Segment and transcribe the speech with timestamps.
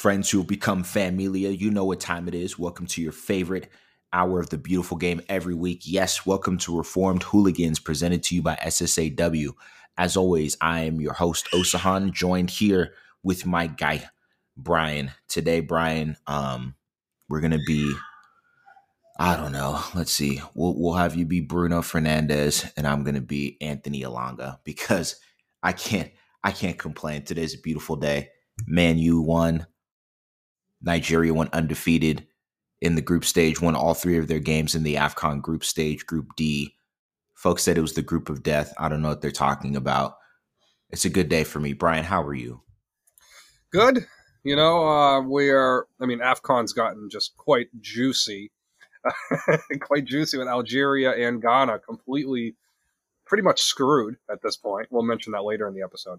[0.00, 1.50] friends, who become familia.
[1.50, 2.58] You know what time it is.
[2.58, 3.68] Welcome to your favorite
[4.14, 5.82] hour of the beautiful game every week.
[5.84, 9.52] Yes, welcome to Reformed Hooligans presented to you by SSAW.
[9.98, 14.08] As always, I am your host, Osahon, joined here with my guy,
[14.56, 15.10] Bryan.
[15.28, 16.76] Today, Bryan, um,
[17.28, 17.92] we're gonna be
[19.18, 19.82] I don't know.
[19.94, 20.40] Let's see.
[20.54, 25.16] We'll we'll have you be Bruno Fernandes and I'm gonna be Anthony Elanga because
[25.62, 26.10] I can't
[26.42, 27.26] I can't complain.
[27.26, 28.30] Today's a beautiful day.
[28.66, 29.66] Man, you won.
[30.82, 32.26] Nigeria went undefeated
[32.80, 36.06] in the group stage, won all three of their games in the AFCON group stage,
[36.06, 36.74] Group D.
[37.34, 38.72] Folks said it was the group of death.
[38.78, 40.16] I don't know what they're talking about.
[40.90, 41.72] It's a good day for me.
[41.72, 42.62] Bryan, how are you?
[43.70, 44.06] Good.
[44.42, 48.50] You know, uh, we are, I mean, AFCON's gotten just quite juicy.
[49.80, 52.56] quite juicy with Algeria and Ghana completely
[53.26, 54.88] pretty much screwed at this point.
[54.90, 56.18] We'll mention that later in the episode.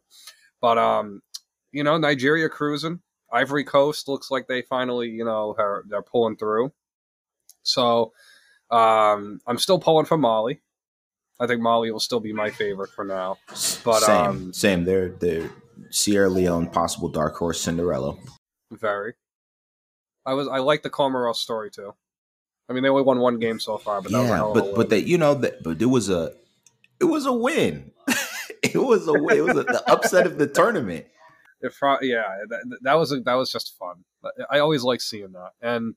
[0.62, 1.22] But um,
[1.72, 3.02] you know, Nigeria cruising.
[3.32, 6.72] Ivory Coast looks like they finally, you know, are, they're pulling through.
[7.64, 8.14] So
[8.70, 10.62] um, I'm still pulling for Mali.
[11.40, 13.38] I think Mali will still be my favorite for now.
[13.84, 14.84] But same, um, same.
[14.84, 15.50] They're they're
[15.90, 18.16] Sierra Leone, possible dark horse Cinderella.
[18.72, 19.14] Very.
[20.26, 21.94] I was I like the Comoros story too.
[22.70, 25.18] I mean, they only won one game so far, but yeah, but but they, you
[25.18, 26.34] know, that but it was a
[27.00, 27.92] it was a win.
[28.64, 29.38] it was a win.
[29.38, 31.08] It was a, the upset of the tournament.
[31.62, 34.04] If yeah, that, that was that was just fun.
[34.50, 35.52] I always like seeing that.
[35.62, 35.96] And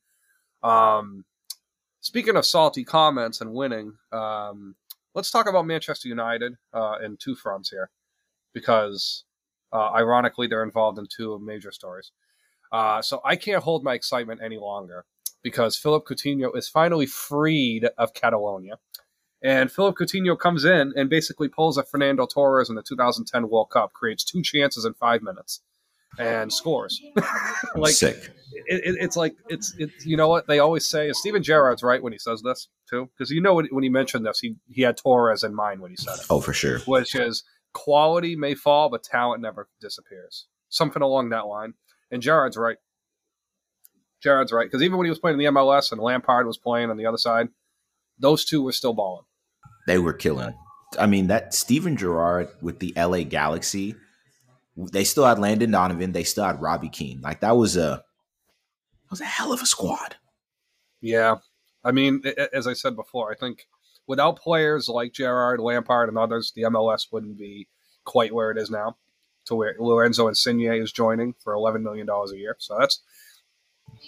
[0.63, 1.25] um,
[2.01, 4.77] speaking of salty comments and winning, um,
[5.15, 7.91] let's talk about Manchester United uh, in two fronts here,
[8.53, 9.25] because
[9.73, 12.13] uh, ironically they're involved in two major stories.
[12.73, 15.05] Uh, so I can't hold my excitement any longer
[15.43, 18.79] because Philip Coutinho is finally freed of Catalonia.
[19.45, 23.69] And Philip Coutinho comes in and basically pulls a Fernando Torres in the 2010 World
[23.71, 25.61] Cup, creates two chances in five minutes,
[26.19, 26.99] and scores.
[27.77, 28.31] like sick.
[28.67, 31.13] It, it, it's like it's it's you know what they always say.
[31.13, 34.41] Steven Gerrard's right when he says this too, because you know when he mentioned this,
[34.41, 36.27] he he had Torres in mind when he said it.
[36.31, 36.79] Oh, for sure.
[36.81, 37.45] Which is
[37.75, 40.47] quality may fall, but talent never disappears.
[40.71, 41.75] Something along that line.
[42.11, 42.79] And Gerrard's right.
[44.23, 46.89] Gerrard's right because even when he was playing in the MLS and Lampard was playing
[46.89, 47.49] on the other side,
[48.19, 49.25] those two were still balling.
[49.87, 50.55] They were killing.
[50.99, 53.95] I mean, that Steven Gerrard with the LA Galaxy,
[54.77, 57.21] they still had Landon Donovan, they still had Robbie Keane.
[57.21, 58.03] Like that was a
[59.05, 60.17] that was a hell of a squad.
[61.01, 61.37] Yeah.
[61.85, 63.67] I mean, as I said before, I think
[64.07, 67.69] without players like Gerrard, Lampard, and others, the MLS wouldn't be
[68.05, 68.97] quite where it is now.
[69.47, 72.57] To where Lorenzo Insigne is joining for eleven million dollars a year.
[72.59, 73.03] So that's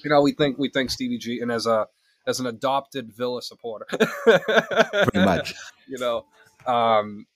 [0.03, 1.87] you know, we think we think Stevie G and as a
[2.27, 3.87] as an adopted Villa supporter.
[3.87, 5.55] Pretty much.
[5.89, 6.25] You know,
[6.67, 7.27] um,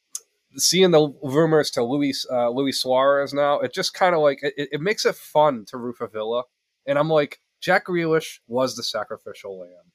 [0.56, 4.68] seeing the rumors to Luis uh, Luis Suarez now, it just kind of like it,
[4.72, 6.44] it, makes it fun to root for Villa.
[6.86, 9.92] And I'm like, Jack Grealish was the sacrificial lamb.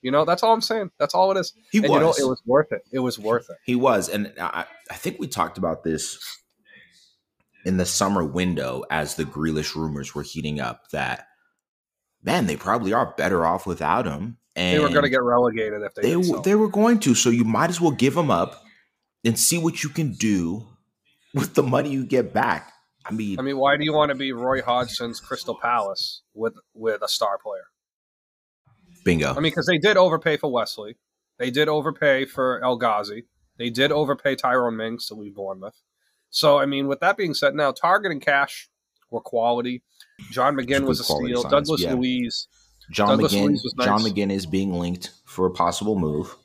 [0.00, 0.90] You know, that's all I'm saying.
[0.98, 1.52] That's all it is.
[1.70, 1.94] He and was.
[1.94, 2.82] You know, it was worth it.
[2.92, 3.56] It was worth it.
[3.64, 6.18] He was, and I, I think we talked about this
[7.64, 10.90] in the summer window as the Grealish rumors were heating up.
[10.90, 11.28] That
[12.22, 14.38] man, they probably are better off without him.
[14.54, 16.40] And they were going to get relegated if they they, so.
[16.40, 17.14] they were going to.
[17.14, 18.62] So you might as well give him up
[19.24, 20.66] and see what you can do
[21.34, 22.72] with the money you get back.
[23.04, 26.54] I mean, I mean, why do you want to be Roy Hodgson's Crystal Palace with
[26.74, 27.64] with a star player?
[29.04, 29.30] Bingo.
[29.30, 30.96] I mean, because they did overpay for Wesley,
[31.38, 33.24] they did overpay for El Ghazi,
[33.58, 35.80] they did overpay Tyrone Mings to leave Bournemouth.
[36.30, 38.70] So, I mean, with that being said, now Targett and Cash
[39.10, 39.82] were quality.
[40.30, 41.42] John McGinn was a steal.
[41.42, 41.94] Signs, Douglas yeah.
[41.94, 42.48] Luiz.
[42.90, 43.50] John Douglas McGinn.
[43.76, 43.86] Nice.
[43.86, 46.36] John McGinn is being linked for a possible move.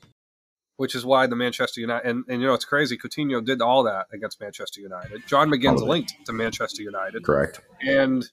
[0.76, 2.96] Which is why the Manchester United and, and you know it's crazy.
[2.96, 5.26] Coutinho did all that against Manchester United.
[5.26, 7.24] John McGinn's linked to Manchester United.
[7.24, 7.60] Correct.
[7.80, 8.24] And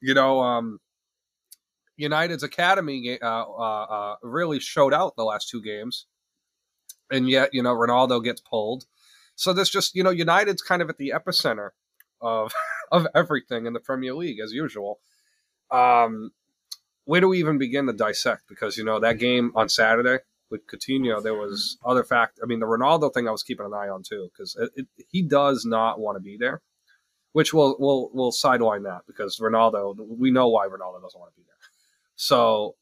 [0.00, 0.78] you know, um,
[1.96, 6.06] United's academy uh, uh, uh, really showed out the last two games,
[7.10, 8.84] and yet you know Ronaldo gets pulled.
[9.34, 11.70] So this just you know United's kind of at the epicenter
[12.20, 12.52] of
[12.92, 15.00] of everything in the Premier League as usual.
[15.70, 16.30] Um,
[17.04, 18.42] where do we even begin to dissect?
[18.48, 20.18] Because you know that game on Saturday
[20.50, 22.38] with Coutinho, there was other fact.
[22.42, 24.58] I mean, the Ronaldo thing I was keeping an eye on too because
[25.08, 26.62] he does not want to be there,
[27.32, 29.94] which will will will sideline that because Ronaldo.
[30.08, 31.54] We know why Ronaldo doesn't want to be there.
[32.16, 32.76] So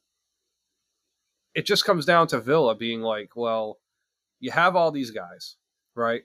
[1.54, 3.78] it just comes down to Villa being like, well,
[4.40, 5.56] you have all these guys,
[5.94, 6.22] right?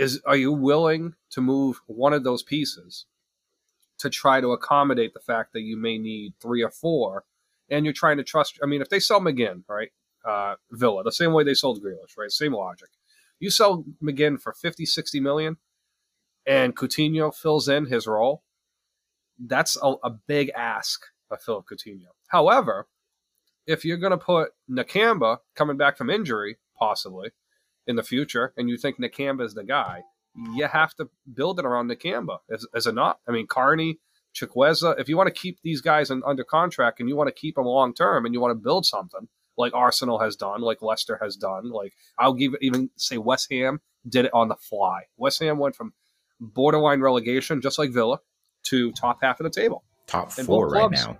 [0.00, 3.06] Is are you willing to move one of those pieces
[3.98, 7.24] to try to accommodate the fact that you may need three or four
[7.70, 9.90] and you're trying to trust i mean if they sell mcginn right
[10.24, 12.90] uh, villa the same way they sold Grealish, right same logic
[13.38, 15.56] you sell mcginn for 50 60 million
[16.46, 18.42] and Coutinho fills in his role,
[19.38, 22.08] that's a, a big ask of Philip Coutinho.
[22.28, 22.88] However,
[23.66, 27.30] if you're going to put Nakamba coming back from injury, possibly
[27.90, 30.02] in the future, and you think Nakamba is the guy,
[30.54, 32.38] you have to build it around Nakamba.
[32.50, 33.98] As, as a not, I mean, Carney,
[34.34, 37.34] Chukwueze, if you want to keep these guys in, under contract and you want to
[37.34, 39.28] keep them long term and you want to build something
[39.58, 43.80] like Arsenal has done, like Leicester has done, like I'll give even say West Ham
[44.08, 45.02] did it on the fly.
[45.16, 45.92] West Ham went from
[46.38, 48.20] borderline relegation, just like Villa,
[48.64, 49.84] to top half of the table.
[50.06, 51.18] Top four right now.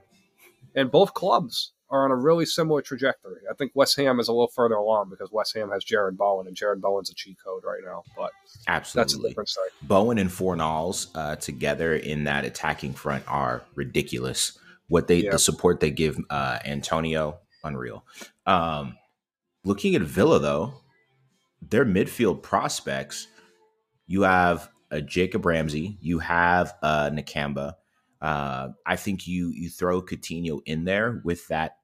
[0.75, 3.41] And both clubs are on a really similar trajectory.
[3.51, 6.47] I think West Ham is a little further along because West Ham has Jarrod Bowen,
[6.47, 8.05] and Jarrod Bowen's a cheat code right now.
[8.17, 8.31] But
[8.69, 9.69] absolutely, that's a different story.
[9.83, 14.57] Bowen and Fornals uh, together in that attacking front are ridiculous.
[14.89, 15.33] What they yeah.
[15.33, 18.05] the support they give uh, Antonio, unreal.
[18.47, 18.97] Um,
[19.65, 20.75] looking at Villa though,
[21.61, 23.27] their midfield prospects,
[24.07, 27.75] you have a Jacob Ramsey, you have a Nakamba.
[28.21, 31.77] Uh, I think you you throw Coutinho in there with that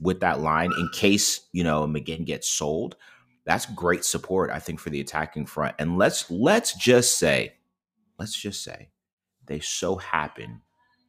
[0.00, 2.96] with that line in case you know McGinn gets sold.
[3.44, 5.74] That's great support, I think, for the attacking front.
[5.78, 7.54] And let's let's just say,
[8.18, 8.88] let's just say,
[9.46, 10.62] they so happen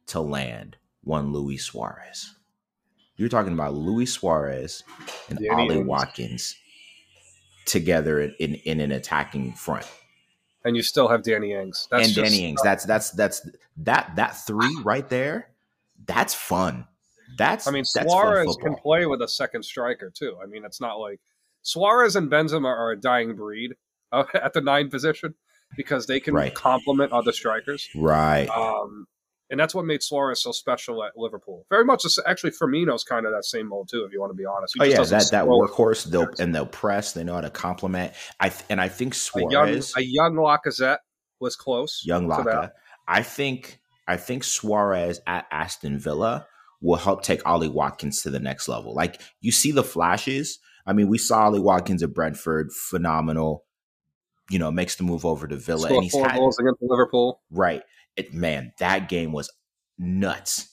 [0.08, 2.34] to land one Luis Suarez.
[3.16, 4.84] You're talking about Luis Suarez
[5.30, 6.54] and Danny Ollie Watkins
[7.64, 9.86] together in, in, an attacking front
[10.66, 11.86] and you still have Danny Ings.
[11.90, 12.60] That's and Danny Ings.
[12.62, 13.48] That's that's that's
[13.78, 15.48] that that three right there.
[16.04, 16.86] That's fun.
[17.36, 20.36] That's I mean that's Suarez can play with a second striker too.
[20.42, 21.20] I mean, it's not like
[21.62, 23.74] Suarez and Benzema are a dying breed
[24.12, 25.34] uh, at the nine position
[25.76, 26.54] because they can right.
[26.54, 27.88] complement other strikers.
[27.94, 28.48] Right.
[28.48, 29.06] Um,
[29.50, 31.66] and that's what made Suarez so special at Liverpool.
[31.70, 34.04] Very much, actually, Firmino's kind of that same mold too.
[34.04, 36.04] If you want to be honest, he oh yeah, that that workhorse.
[36.04, 37.12] They'll and they'll press.
[37.12, 38.12] They know how to complement.
[38.40, 40.98] I and I think Suarez, a young, a young Lacazette
[41.38, 42.02] was close.
[42.04, 42.72] Young Lacazette.
[43.06, 46.46] I think I think Suarez at Aston Villa
[46.86, 48.94] will help take Ollie Watkins to the next level.
[48.94, 50.58] Like you see the flashes.
[50.86, 53.64] I mean, we saw Ollie Watkins at Brentford, phenomenal.
[54.48, 57.40] You know, makes the move over to Villa, and he's four had, goals against Liverpool.
[57.50, 57.82] Right,
[58.14, 59.52] it, man, that game was
[59.98, 60.72] nuts.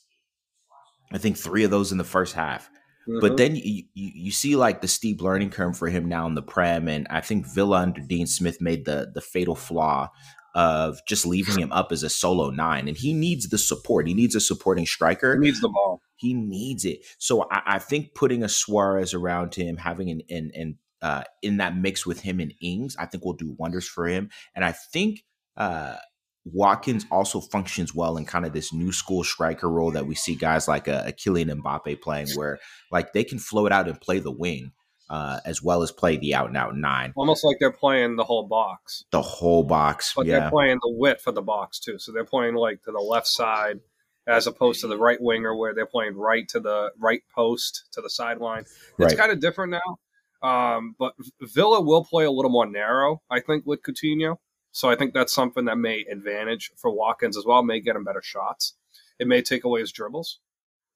[1.11, 2.69] I think three of those in the first half.
[3.07, 3.19] Mm-hmm.
[3.19, 6.35] But then you, you, you see like the steep learning curve for him now in
[6.35, 10.09] the Prem, and I think Villa under Dean Smith made the the fatal flaw
[10.53, 14.07] of just leaving him up as a solo nine, and he needs the support.
[14.07, 15.33] He needs a supporting striker.
[15.33, 16.01] He needs the ball.
[16.15, 16.99] He needs it.
[17.17, 22.05] So I, I think putting a Suarez around him, having an uh, in that mix
[22.05, 24.29] with him and Ings, I think will do wonders for him.
[24.55, 25.25] And I think
[25.57, 25.97] uh,
[26.45, 30.33] Watkins also functions well in kind of this new school striker role that we see
[30.33, 32.57] guys like a, uh, a Kylian Mbappe playing, where
[32.89, 34.71] like they can float out and play the wing.
[35.09, 37.13] Uh, as well as play the out and out nine.
[37.15, 39.03] Almost like they're playing the whole box.
[39.11, 40.13] The whole box.
[40.15, 40.39] But yeah.
[40.39, 41.99] they're playing the width of the box too.
[41.99, 43.81] So they're playing like to the left side
[44.27, 48.01] as opposed to the right winger where they're playing right to the right post to
[48.01, 48.61] the sideline.
[48.61, 49.17] It's right.
[49.17, 49.99] kind of different now.
[50.47, 54.37] Um, but Villa will play a little more narrow, I think, with Coutinho.
[54.71, 57.63] So I think that's something that may advantage for Watkins as well.
[57.63, 58.75] May get him better shots.
[59.19, 60.39] It may take away his dribbles,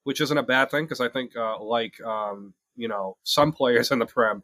[0.03, 3.91] which isn't a bad thing because I think uh, like um, you know some players
[3.91, 4.43] in the Prem,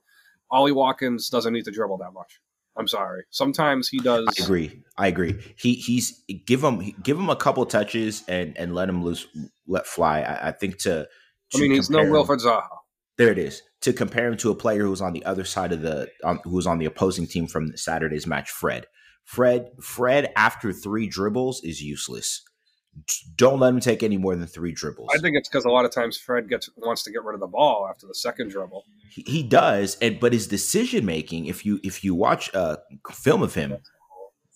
[0.52, 2.40] Ollie Watkins doesn't need to dribble that much.
[2.76, 3.24] I'm sorry.
[3.30, 4.28] Sometimes he does.
[4.28, 4.84] I agree.
[4.98, 5.40] I agree.
[5.58, 9.28] He he's give him give him a couple touches and and let him loose,
[9.68, 10.22] let fly.
[10.22, 11.08] I, I think to,
[11.52, 11.58] to.
[11.58, 12.68] I mean, he's no Wilfried Zaha.
[13.18, 13.62] There it is.
[13.82, 16.56] To compare him to a player who's on the other side of the um, who
[16.56, 18.88] was on the opposing team from Saturday's match, Fred.
[19.24, 22.44] Fred Fred after three dribbles is useless.
[23.36, 25.10] Don't let him take any more than three dribbles.
[25.14, 27.40] I think it's because a lot of times Fred gets wants to get rid of
[27.40, 28.86] the ball after the second dribble.
[29.10, 32.78] He, he does, and but his decision making, if you if you watch a
[33.12, 33.78] film of him,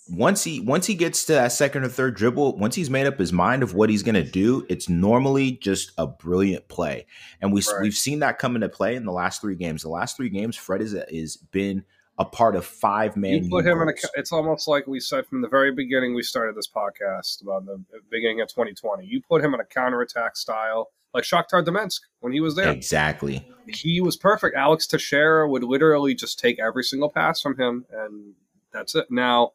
[0.09, 3.19] once he once he gets to that second or third dribble, once he's made up
[3.19, 7.05] his mind of what he's going to do, it's normally just a brilliant play,
[7.41, 7.81] and we right.
[7.81, 9.81] we've seen that come into play in the last three games.
[9.81, 11.83] The last three games, Fred is is been
[12.17, 13.43] a part of five man.
[13.43, 13.93] You put him in a.
[14.15, 16.15] It's almost like we said from the very beginning.
[16.15, 19.05] We started this podcast about the beginning of 2020.
[19.05, 22.71] You put him in a counterattack style like Shakhtar Donetsk when he was there.
[22.71, 23.47] Exactly.
[23.67, 24.55] He was perfect.
[24.55, 28.33] Alex Teixeira would literally just take every single pass from him, and
[28.73, 29.07] that's it.
[29.09, 29.53] Now,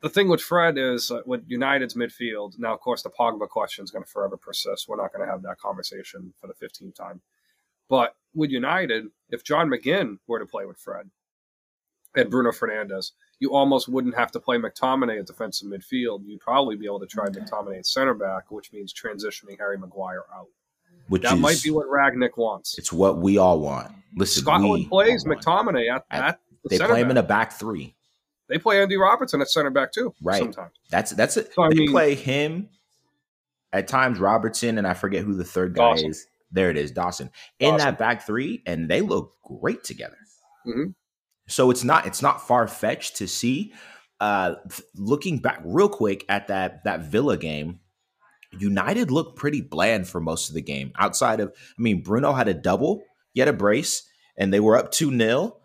[0.00, 2.58] the thing with Fred is uh, with United's midfield.
[2.58, 4.88] Now, of course, the Pogba question is going to forever persist.
[4.88, 7.22] We're not going to have that conversation for the 15th time.
[7.88, 11.10] But with United, if John McGinn were to play with Fred
[12.14, 16.22] and Bruno Fernandes, you almost wouldn't have to play McTominay at defensive midfield.
[16.24, 17.44] You'd probably be able to try mm-hmm.
[17.44, 20.48] McTominay at center back, which means transitioning Harry Maguire out.
[21.08, 22.78] Which that is, might be what Rangnick wants.
[22.78, 23.92] It's what we all want.
[24.16, 27.10] Listen, Scotland plays McTominay at, at, at the they play him back.
[27.10, 27.94] in a back three.
[28.48, 30.14] they play Andy Robertson at center back too.
[30.22, 30.38] Right.
[30.38, 31.52] Sometimes That's that's it.
[31.52, 32.70] So, I they mean- play him
[33.72, 36.10] at times Robertson and I forget who the third guy Dawson.
[36.10, 36.26] is.
[36.54, 37.30] There it is, Dawson.
[37.58, 37.86] In Dawson.
[37.86, 40.16] that back three, and they look great together.
[40.66, 40.94] Mhm.
[41.48, 43.72] So it's not it's not far fetched to see.
[44.20, 44.54] Uh,
[44.94, 47.80] looking back real quick at that that Villa game,
[48.58, 50.92] United looked pretty bland for most of the game.
[50.96, 53.02] Outside of, I mean, Bruno had a double,
[53.36, 54.02] had a brace,
[54.38, 55.60] and they were up two 0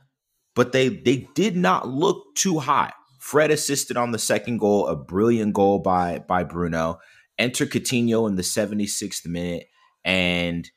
[0.55, 2.93] but they they did not look too hot.
[3.19, 6.99] Fred assisted on the second goal, a brilliant goal by by Bruno.
[7.37, 9.67] Enter Coutinho in the 76th minute,
[10.03, 10.69] and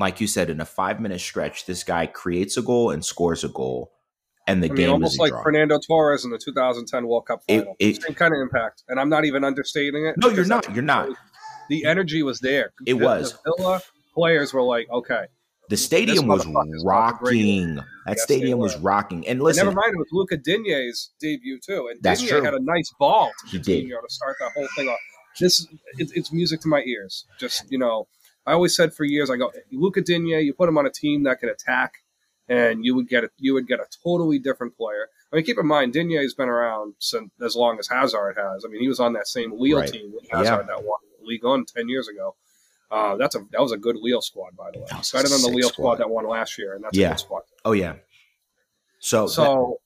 [0.00, 3.44] like you said, in a five minute stretch, this guy creates a goal and scores
[3.44, 3.92] a goal,
[4.46, 5.42] and the I mean, game almost like draw.
[5.42, 7.76] Fernando Torres in the 2010 World Cup It- final.
[7.78, 10.16] it- Same kind of impact, and I'm not even understating it.
[10.18, 10.72] No, you're not.
[10.74, 11.10] You're not.
[11.68, 12.72] The energy was there.
[12.86, 13.34] It The- was.
[13.44, 13.80] The Villa
[14.14, 15.26] players were like, okay.
[15.68, 17.44] The stadium was motherfucker's about to bring it.
[17.46, 17.74] rocking.
[17.76, 19.18] That Yes, stadium was rocking.
[19.18, 22.42] And And listen, never mind, it was Luca Digne's debut too, and That's Digne true.
[22.42, 23.88] had a nice ball to He did.
[23.88, 24.98] To start that whole thing off.
[25.38, 25.64] This
[25.98, 27.24] it, it's music to my ears.
[27.38, 28.08] Just you know,
[28.46, 30.40] I always said for years, I go Luca Digne.
[30.40, 31.94] You put him on a team that can attack,
[32.48, 35.08] and you would get a, you would get a totally different player.
[35.32, 38.64] I mean, keep in mind, Digne has been around since as long as Hazard has.
[38.64, 39.92] I mean, he was on that same Lille Right.
[39.92, 40.62] team with Hazard Yeah.
[40.76, 42.34] that won League on ten years ago.
[42.90, 44.86] Uh, that's a that was a good Lille squad, by the way.
[44.90, 45.96] That Better than the Lille squad.
[45.96, 47.08] that won last year, and that's Yeah.
[47.08, 47.42] a good squad.
[47.64, 47.96] oh yeah.
[48.98, 49.80] So, So,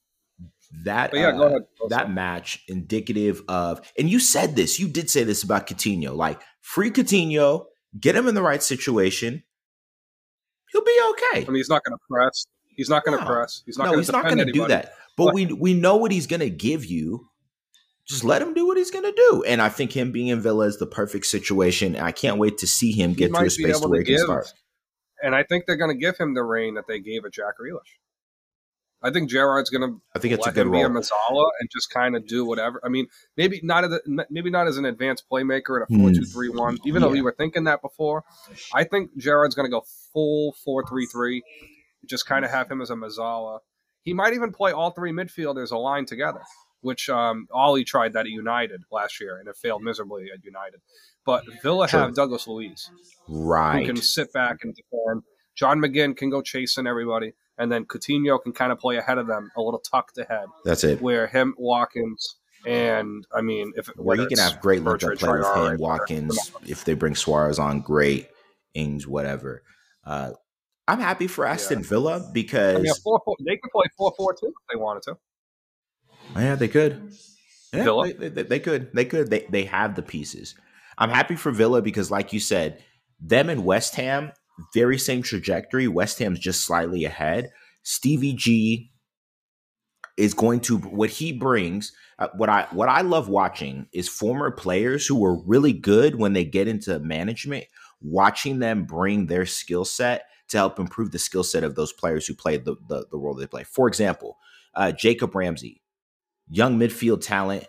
[0.85, 1.63] that but yeah, uh, ahead.
[1.89, 6.41] that match indicative of, and you said this, you did say this about Coutinho, like
[6.61, 7.67] free Coutinho,
[7.99, 9.43] get him in the right situation,
[10.73, 11.43] he'll be okay.
[11.45, 12.47] I mean, he's not going to press.
[12.77, 13.31] He's not going to No.
[13.31, 13.63] press.
[13.65, 14.93] He's not no, he's not going to do that.
[15.17, 17.29] But But- we we know what he's going to give you.
[18.07, 19.45] Just let him do what he's going to do.
[19.47, 21.95] And I think him being in Villa is the perfect situation.
[21.95, 24.19] And I can't wait to see him get to a space to where he can
[24.19, 24.53] start.
[25.23, 27.55] And I think they're going to give him the reign that they gave at Jack
[27.59, 27.81] Grealish.
[29.05, 31.01] I think Gerrard's going to I think it's a let good him be a role.
[31.01, 32.81] Mezzala and just kind of do whatever.
[32.83, 33.07] I mean,
[33.37, 36.15] maybe not as a, maybe not as an advanced playmaker in a four Hmm.
[36.15, 36.79] two three one.
[36.87, 37.13] Even though Yeah.
[37.13, 38.25] we were thinking that before,
[38.75, 41.43] I think Gerrard's going to go full four three three.
[42.07, 43.59] Just kind of have him as a Mezzala.
[44.03, 46.41] He might even play all three midfielders aligned together,
[46.81, 50.81] which um, Ole tried that at United last year and it failed miserably at United.
[51.27, 52.01] But Villa True.
[52.01, 52.91] have Douglas Luiz
[53.27, 53.87] who Right.
[53.87, 55.23] can sit back and defend.
[55.55, 59.27] John McGinn can go chasing everybody, and then Coutinho can kind of play ahead of
[59.27, 61.01] them, a little tucked ahead, That's it.
[61.01, 65.11] where him Watkins and I mean, if Where whether he can have great link up
[65.11, 66.53] Bertrand play with him, Watkins.
[66.67, 68.29] If they bring Suarez on, great.
[68.75, 69.63] Ings, whatever.
[70.05, 70.33] Uh,
[70.89, 74.13] I'm happy for Aston Villa I because mean, a four, four, they could play four
[74.17, 75.17] four two if they wanted to.
[76.37, 77.13] yeah, they could.
[77.73, 78.13] Yeah, Villa?
[78.13, 78.93] They, they, they could.
[78.93, 79.31] They could.
[79.31, 80.55] They they have the pieces.
[80.97, 82.83] I'm happy for Villa because, like you said,
[83.21, 84.33] them and West Ham,
[84.73, 85.89] very same trajectory.
[85.89, 87.51] West Ham's just slightly ahead.
[87.83, 88.91] Stevie G
[90.17, 91.93] is going to what he brings.
[92.19, 96.33] Uh, what I what I love watching is former players who were really good when
[96.33, 97.65] they get into management.
[98.01, 102.27] Watching them bring their skill set to help improve the skill set of those players
[102.27, 103.65] who play the, the the role they play.
[103.65, 104.37] For example,
[104.75, 105.83] uh, Jacob Ramsey,
[106.49, 107.67] young midfield talent,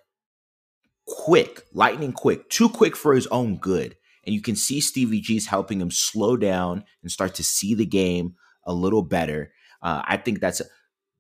[1.08, 3.96] quick, lightning quick, too quick for his own good.
[4.26, 7.86] And you can see Stevie G's helping him slow down and start to see the
[7.86, 9.52] game a little better.
[9.82, 10.62] Uh, I think that's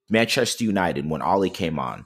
[0.09, 2.05] Manchester United when Ole came on.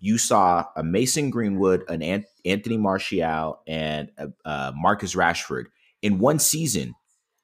[0.00, 5.66] You saw a Mason Greenwood, an Anthony Martial, and a, uh, Marcus Rashford
[6.02, 6.94] in one season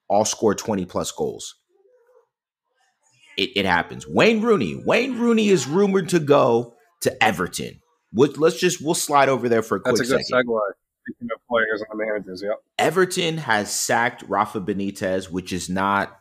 [0.07, 1.55] all score 20 plus goals.
[3.37, 4.05] It, it happens.
[4.07, 4.83] Wayne Rooney.
[4.85, 7.79] Wayne Rooney is rumored to go to Everton.
[8.13, 10.47] Let's just we'll slide over there for a quick That's a good second.
[10.49, 10.59] segue.
[11.03, 12.57] Speaking of players and the managers, yep.
[12.77, 16.17] Everton has sacked Rafa Benitez, which is not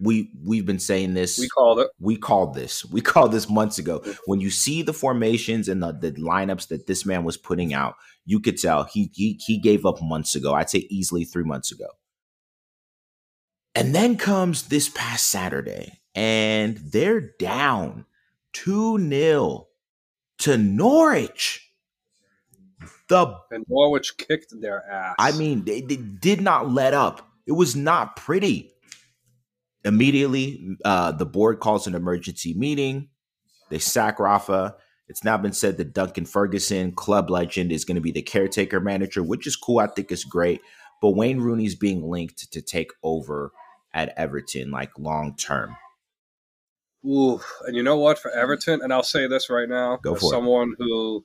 [0.00, 1.38] we we've been saying this.
[1.38, 1.90] We called it.
[2.00, 2.84] we called this.
[2.90, 4.02] We called this months ago.
[4.26, 7.94] When you see the formations and the, the lineups that this man was putting out,
[8.24, 10.54] you could tell he he he gave up months ago.
[10.54, 11.86] I'd say easily three months ago.
[13.74, 18.06] And then comes this past Saturday, and they're down
[18.54, 19.68] 2 0
[20.38, 21.69] to Norwich.
[23.10, 25.16] The And Norwich kicked their ass.
[25.18, 27.28] I mean, they, they did not let up.
[27.46, 28.72] It was not pretty.
[29.84, 33.08] Immediately, uh, the board calls an emergency meeting.
[33.68, 34.76] They sack Rafa.
[35.08, 38.78] It's now been said that Duncan Ferguson, club legend, is going to be the caretaker
[38.78, 39.80] manager, which is cool.
[39.80, 40.60] I think it's great.
[41.02, 43.50] But Wayne Rooney's being linked to take over
[43.92, 45.76] at Everton, like long term.
[47.04, 48.18] Ooh, and you know what?
[48.18, 50.28] For Everton, and I'll say this right now, Go for it.
[50.28, 51.24] someone who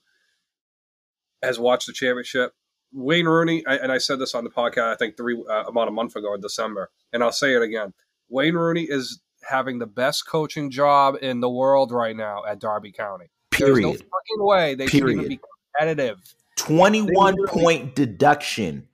[1.43, 2.53] has watched the championship,
[2.93, 5.87] Wayne Rooney, I, and I said this on the podcast, I think three uh, about
[5.87, 7.93] a month ago in December, and I'll say it again.
[8.29, 12.91] Wayne Rooney is having the best coaching job in the world right now at Derby
[12.91, 13.25] County.
[13.51, 13.97] There's no Period.
[13.99, 15.29] fucking way they should even Period.
[15.29, 15.39] be
[15.77, 16.17] competitive.
[16.57, 18.87] 21 literally- point deduction.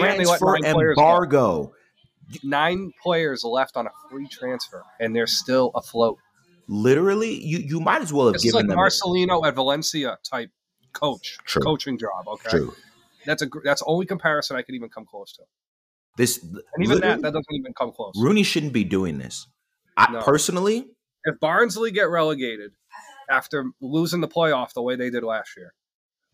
[0.00, 1.02] And they let Transfer nine players go.
[1.02, 1.72] embargo.
[2.42, 6.18] Nine players left on a free transfer, and they're still afloat.
[6.66, 8.78] Literally, you, you might as well have This is given like them.
[8.78, 10.50] Marcelino at Valencia type
[10.96, 11.62] coach, True.
[11.62, 12.26] coaching job.
[12.26, 12.74] Okay, True.
[13.24, 15.42] that's a that's the only comparison I could even come close to.
[16.16, 18.14] This And even that, that doesn't even come close.
[18.16, 19.46] Rooney shouldn't be doing this.
[19.96, 20.22] I No.
[20.22, 20.86] personally,
[21.24, 22.72] if Barnsley get relegated
[23.28, 25.74] after losing the playoff the way they did last year,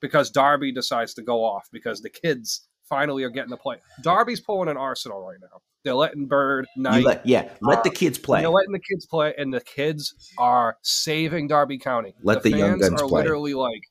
[0.01, 3.77] because Derby decides to go off because the kids finally are getting the play.
[4.03, 5.61] Derby's pulling an Arsenal right now.
[5.85, 8.41] They're letting Bird, Knight, let, yeah, let uh, the kids play.
[8.41, 12.15] they're letting the kids play, and the kids are saving Derby County.
[12.23, 13.23] Let the young fans guns are play.
[13.23, 13.83] literally like,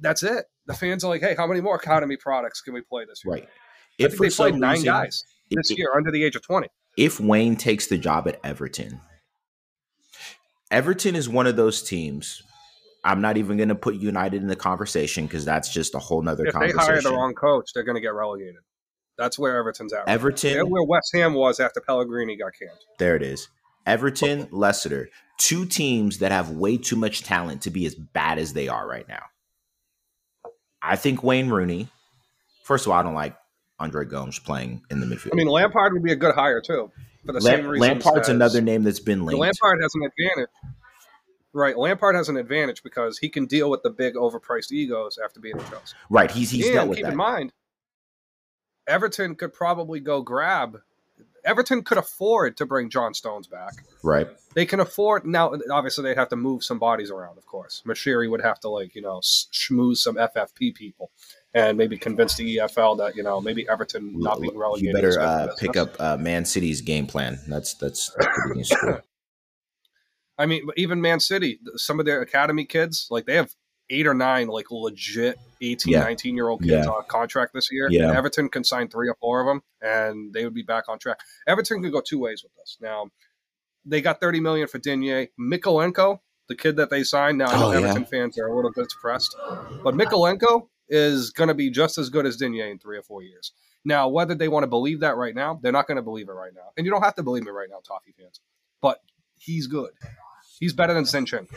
[0.00, 0.44] that's it.
[0.66, 3.34] The fans are like, hey, how many more economy products can we play this year?
[3.34, 3.48] right.
[3.98, 6.68] If they played nine reason, guys if- this year under the age of 20.
[6.96, 9.00] if Wayne takes the job at Everton,
[10.70, 12.42] Everton is one of those teams.
[13.04, 16.22] I'm not even going to put United in the conversation because that's just a whole
[16.22, 16.84] nother If they conversation.
[16.86, 18.56] hire the wrong coach, they're going to get relegated.
[19.18, 20.06] That's where Everton's at.
[20.06, 22.78] They're Everton, where West Ham was after Pellegrini got canned.
[22.98, 23.48] there it is.
[23.86, 28.54] Everton, Leicester, two teams that have way too much talent to be as bad as
[28.54, 29.22] they are right now.
[30.84, 31.88] I think Wayne Rooney.
[32.62, 33.36] First of all, I don't like
[33.78, 35.30] Andre Gomes playing in the midfield.
[35.32, 36.90] I mean, Lampard would be a good hire too,
[37.24, 37.88] for the same Lam- reason.
[37.88, 39.40] Lampard's another name that's been linked.
[39.40, 40.50] Lampard has an advantage,
[41.52, 41.76] right?
[41.76, 45.58] Lampard has an advantage because he can deal with the big, overpriced egos after being
[45.58, 45.94] in Chelsea.
[46.10, 47.00] right, he's he's and dealt with that.
[47.00, 47.12] keep that.
[47.12, 47.52] in mind,
[48.86, 50.80] Everton could probably go grab.
[51.44, 53.84] Everton could afford to bring John Stones back.
[54.02, 54.28] right.
[54.54, 55.52] They can afford now.
[55.70, 57.38] Obviously, they'd have to move some bodies around.
[57.38, 61.10] Of course, Moshiri would have to like you know schmooze some FFP people,
[61.54, 64.88] and maybe convince the EFL that you know maybe Everton not being relegated.
[64.88, 67.40] You better uh, pick up uh, Man City's game plan.
[67.48, 68.16] That's that's,
[68.54, 68.72] that's.
[70.38, 73.54] I mean, even Man City, some of their academy kids, like they have
[73.90, 76.00] eight or nine like legit 18, Yeah.
[76.00, 76.90] 19 year old kids Yeah.
[76.90, 77.88] on contract this year.
[77.90, 78.08] Yeah.
[78.08, 80.98] And Everton can sign three or four of them and they would be back on
[80.98, 81.18] track.
[81.46, 82.78] Everton could go two ways with this.
[82.80, 83.10] Now,
[83.84, 85.28] they got 30 million for Digne.
[85.38, 87.78] Mykolenko, the kid that they signed, now I know Oh, yeah.
[87.78, 89.36] Everton fans are a little bit depressed,
[89.82, 93.22] but Mykolenko is going to be just as good as Digne in three or four
[93.22, 93.52] years.
[93.84, 96.32] Now, whether they want to believe that right now, they're not going to believe it
[96.32, 96.70] right now.
[96.76, 98.40] And you don't have to believe it right now, Toffee fans.
[98.80, 99.00] But
[99.38, 99.90] he's good.
[100.60, 101.48] He's better than Zinchenko.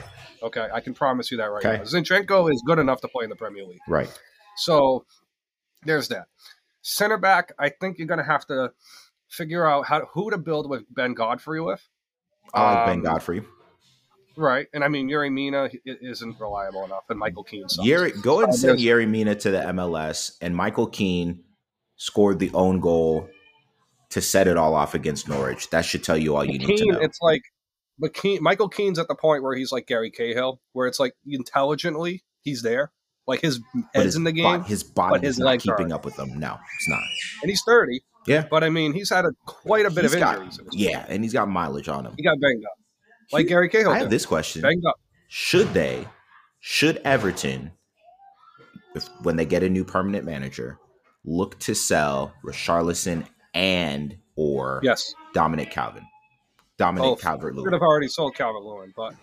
[0.44, 1.78] Okay, I can promise you that right Okay.
[1.78, 1.84] now.
[1.84, 3.80] Zinchenko is good enough to play in the Premier League.
[3.88, 4.10] right.
[4.58, 5.06] So
[5.84, 6.28] there's that.
[6.82, 8.72] Center back, I think you're going to have to
[9.30, 11.86] figure out how who to build with Ben Godfrey with.
[12.54, 13.44] I like Ben Um, Godfrey.
[14.38, 17.68] Right, and I mean Yerry Mina isn't reliable enough, and Michael Keane.
[17.68, 17.88] sucks.
[17.88, 21.44] Yerry, go and Uh, send Yerry Mina to the MLS, and Michael Keane
[21.96, 23.30] scored the own goal
[24.12, 25.70] to set it all off against Norwich.
[25.72, 27.00] That should tell you all you need to know.
[27.00, 27.42] it's like,
[28.00, 32.24] but Michael Keane's at the point where he's like Gary Cahill, where it's like intelligently
[32.44, 32.92] he's there,
[33.26, 33.60] like his
[33.94, 35.94] head's his in the bo- game, his body but is his not keeping aren't.
[35.94, 36.40] up with him.
[36.40, 37.00] No, it's not.
[37.42, 38.02] and he's thirty.
[38.28, 38.46] Yeah.
[38.50, 40.60] but I mean he's had a quite a bit He's of got- injuries.
[40.60, 42.14] in yeah, and he's got mileage on him.
[42.18, 42.78] he got banged up,
[43.32, 43.90] like Gary Cahill.
[43.92, 44.12] I have did.
[44.12, 44.96] this question: banged up.
[45.30, 46.06] Should they,
[46.60, 47.72] should Everton,
[48.96, 50.78] if when they get a new permanent manager,
[51.26, 56.06] look to sell Richarlison and or Yes, Dominic Calvin,
[56.78, 57.22] Dominic Both.
[57.22, 57.74] Calvert should Lewin?
[57.74, 59.14] have already sold Calvert Lewin, but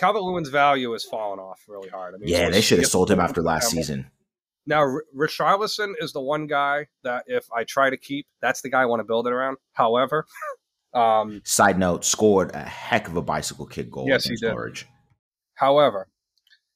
[0.00, 2.14] Calvert Lewin's value has fallen off really hard.
[2.14, 4.10] I mean, Yeah, they should have sold him after last season.
[4.66, 8.70] Now, R- Richarlison is the one guy that if I try to keep, that's the
[8.70, 9.56] guy I want to build it around.
[9.72, 10.26] However,
[10.94, 14.48] um, Side note: scored a heck of a bicycle kick goal Yes, he did.
[14.52, 14.86] Norwich.
[15.54, 16.08] however,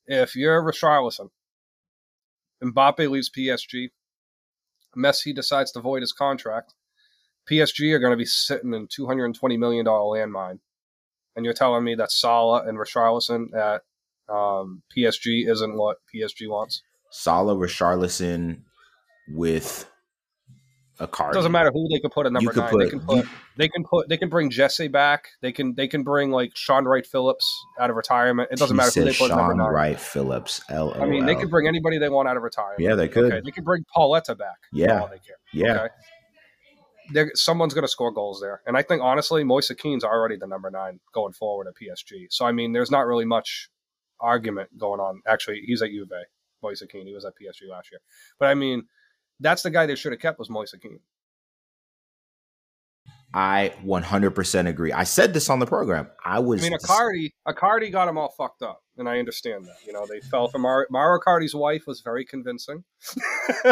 [0.07, 1.31] if you're Richarlison,
[2.63, 3.91] Mbappe leaves PSG,
[4.97, 6.75] Messi decides to void his contract,
[7.51, 10.59] PSG are going to be sitting in two hundred and twenty million dollar landmine,
[11.35, 13.83] and you're telling me that Salah and Richarlison at
[14.29, 16.83] um, PSG isn't what PSG wants?
[17.11, 18.63] Salah, Richarlison
[19.29, 19.89] with
[20.99, 21.35] a card.
[21.35, 22.71] It doesn't matter who they could put at number nine.
[22.71, 23.29] put, they can put you-
[23.59, 25.29] they can put they can bring Jesse back.
[25.43, 27.47] They can they can bring like Shaun Wright Phillips
[27.79, 28.49] out of retirement.
[28.51, 29.67] It doesn't matter who they put at number Shaun nine.
[29.73, 30.61] Wright Phillips.
[30.69, 30.95] L.
[31.01, 32.81] I mean, they could bring anybody they want out of retirement.
[32.81, 33.33] Yeah, they could.
[33.33, 34.57] Okay, they can bring Pauleta back.
[34.73, 35.01] Yeah.
[35.01, 35.37] all they care.
[35.53, 35.83] Yeah.
[35.85, 35.95] Okay.
[37.35, 40.71] Someone's going to score goals there, and I think honestly, Moise Kean's already the number
[40.71, 42.27] nine going forward at PSG.
[42.31, 43.69] So I mean, there's not really much
[44.21, 45.23] argument going on.
[45.27, 46.11] Actually, he's at Juve.
[46.63, 47.07] Moise Kean.
[47.07, 48.01] He was at PSG last year,
[48.39, 48.87] but I mean,
[49.41, 51.01] that's the guy they should have kept was Moise Kean.
[53.37, 54.93] I 100% agree.
[54.93, 56.09] I said this on the program.
[56.25, 56.65] I was.
[56.65, 59.77] I mean, Icardi, Icardi got him all fucked up, and I understand that.
[59.87, 62.83] You know, they fell for Mar- Mauro Icardi's wife was very convincing.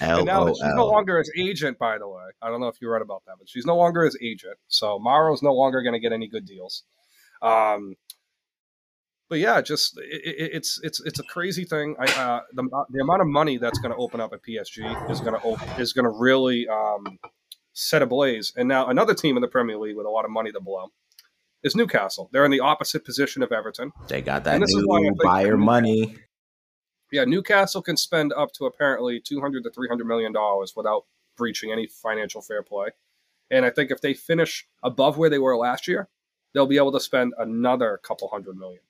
[0.00, 2.22] and now she's no longer his agent, by the way.
[2.40, 4.56] I don't know if you read about that, but she's no longer his agent.
[4.68, 6.84] So Mauro's no longer going to get any good deals.
[7.42, 7.94] Um,
[9.28, 11.94] but yeah, just it, it, it's it's it's a crazy thing.
[11.98, 15.20] I, uh, the the amount of money that's going to open up at PSG is
[15.20, 17.18] going to is going to really um,
[17.76, 18.52] set ablaze.
[18.56, 20.92] And now another team in the Premier League with a lot of money to blow
[21.62, 22.30] is Newcastle.
[22.32, 23.92] They're in the opposite position of Everton.
[24.08, 26.16] They got that new buyer money.
[27.12, 31.04] Yeah, Newcastle can spend up to apparently two hundred to three hundred million dollars without
[31.36, 32.88] breaching any financial fair play.
[33.50, 36.08] And I think if they finish above where they were last year,
[36.52, 38.80] they'll be able to spend another couple hundred million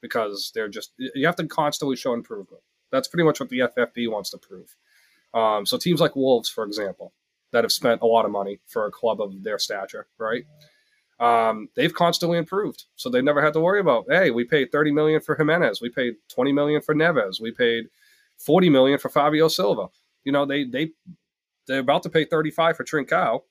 [0.00, 2.62] because they're just you have to constantly show improvement.
[2.90, 4.76] That's pretty much what the FFP wants to prove.
[5.32, 7.14] Um, so teams like Wolves, for example,
[7.52, 10.44] that have spent a lot of money for a club of their stature, right?
[11.20, 14.06] Um, they've constantly improved, so they've never had to worry about.
[14.08, 17.84] Hey, we paid thirty million for Jimenez, we paid twenty million for Neves, we paid
[18.38, 19.88] forty million for Fabio Silva.
[20.24, 20.90] You know, they they
[21.66, 23.42] they're about to pay thirty five for Trincao.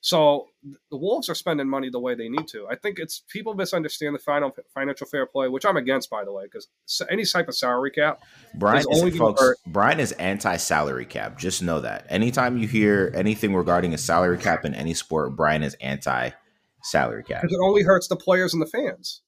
[0.00, 2.66] So the Wolves are spending money the way they need to.
[2.70, 6.32] I think it's people misunderstand the final financial fair play, which I'm against, by the
[6.32, 6.68] way, because
[7.10, 8.20] any type of salary cap.
[8.54, 11.38] Bryan is, folks, Bryan is anti-salary cap.
[11.38, 12.06] Just know that.
[12.08, 17.42] Anytime you hear anything regarding a salary cap in any sport, Bryan is anti-salary cap.
[17.42, 19.22] Because it only hurts the players and the fans.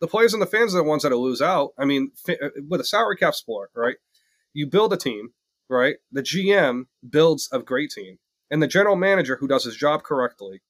[0.00, 1.70] The players and the fans are the ones that lose out.
[1.76, 2.34] I mean, uh,
[2.68, 3.96] with a salary cap sport, right?
[4.52, 5.30] You build a team,
[5.68, 5.96] right?
[6.12, 8.18] The GM builds a great team
[8.50, 10.62] and the general manager who does his job correctly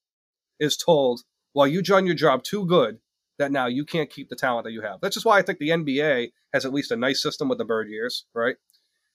[0.61, 1.23] is told,
[1.55, 2.99] well, you done your job too good
[3.39, 5.01] that now you can't keep the talent that you have.
[5.01, 7.65] That's just why I think the NBA has at least a nice system with the
[7.65, 8.57] bird years, right?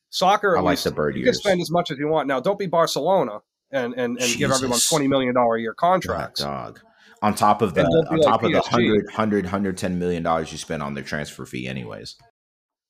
[0.10, 1.38] Soccer, I like least, the bird you years.
[1.38, 2.27] can spend as much as you want.
[2.27, 3.39] Now, don't be Barcelona
[3.71, 6.41] and and, and give everyone twenty million dollar a year contracts.
[6.41, 6.79] dog.
[7.21, 10.84] On top of the on top of the 100, 100, 110 million dollars you spend
[10.84, 12.15] on their transfer fee, anyways.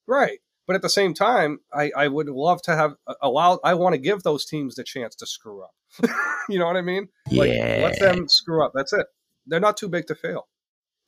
[0.08, 0.40] Right.
[0.74, 3.60] But at the same time, I, I would love to have uh, allowed.
[3.64, 5.70] I want to give those teams the chance to screw up.
[6.50, 7.10] you know what I mean?
[7.30, 7.82] Like, yeah.
[7.84, 8.72] let them screw up.
[8.74, 9.06] That's it.
[9.46, 10.48] They're not too big to fail.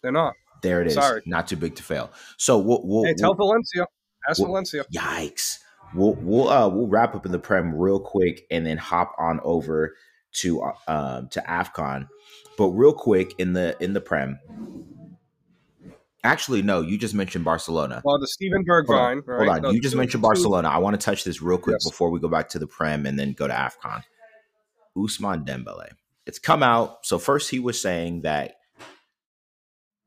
[0.04, 0.36] They're not.
[0.62, 0.94] There it is.
[0.94, 1.24] Sorry.
[1.26, 2.12] Not too big to fail.
[2.38, 3.88] So we'll, we'll hey, tell we'll, Valencia.
[4.30, 4.86] Ask we'll, Valencia.
[4.94, 5.58] Yikes.
[5.96, 9.40] We'll we'll uh we'll wrap up in the prem real quick and then hop on
[9.44, 9.96] over
[10.42, 12.08] to uh, um to Afcon.
[12.56, 14.38] But real quick in the in the prem,
[16.26, 16.82] Actually, no.
[16.82, 18.02] You just mentioned Barcelona.
[18.04, 18.88] Well, the Steven Bergwijn.
[18.88, 19.24] Hold on.
[19.26, 19.38] Right?
[19.38, 19.62] Hold on.
[19.62, 20.68] No, you just two, mentioned Barcelona.
[20.68, 20.74] Two.
[20.74, 21.90] I want to touch this real quick yes.
[21.90, 24.02] before we go back to the Prem and then go to Afcon.
[24.98, 25.90] Ousmane Dembele.
[26.26, 27.06] It's come out.
[27.06, 28.56] So first, he was saying that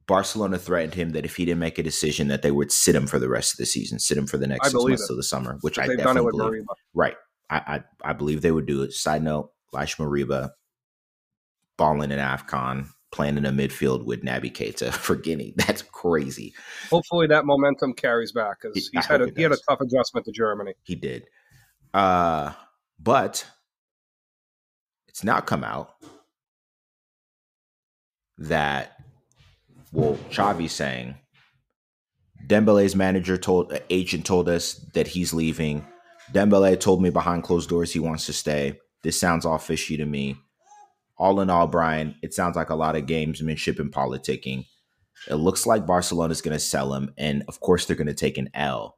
[0.09, 3.07] Barcelona threatened him that if he didn't make a decision, that they would sit him
[3.07, 5.13] for the rest of the season, sit him for the next I six months it.
[5.13, 6.65] of the summer, which I definitely believe.
[6.95, 7.17] Right.
[7.51, 8.93] I, I, I believe they would do it.
[8.93, 10.51] Side note: Ilaix Moriba
[11.77, 15.55] balling in Afcon playing in a midfield with Naby Keita for Guinea.
[15.57, 16.55] That's crazy.
[16.91, 20.33] Hopefully that momentum carries back because he's had a, he had a tough adjustment to
[20.33, 20.75] Germany.
[20.83, 21.25] He did.
[21.95, 22.53] Uh,
[22.99, 23.47] but
[25.09, 25.95] it's now come out
[28.39, 28.97] that
[29.93, 31.17] well, Xavi's saying
[32.47, 35.87] Dembele's manager told agent told us that he's leaving.
[36.33, 38.79] Dembele told me behind closed doors he wants to stay.
[39.03, 40.37] This sounds all fishy to me
[41.19, 44.67] all in all, Bryan, it sounds like a lot of gamesmanship and politicking.
[45.29, 48.15] It looks like Barcelona is going to sell him, and of course, they're going to
[48.15, 48.97] take an L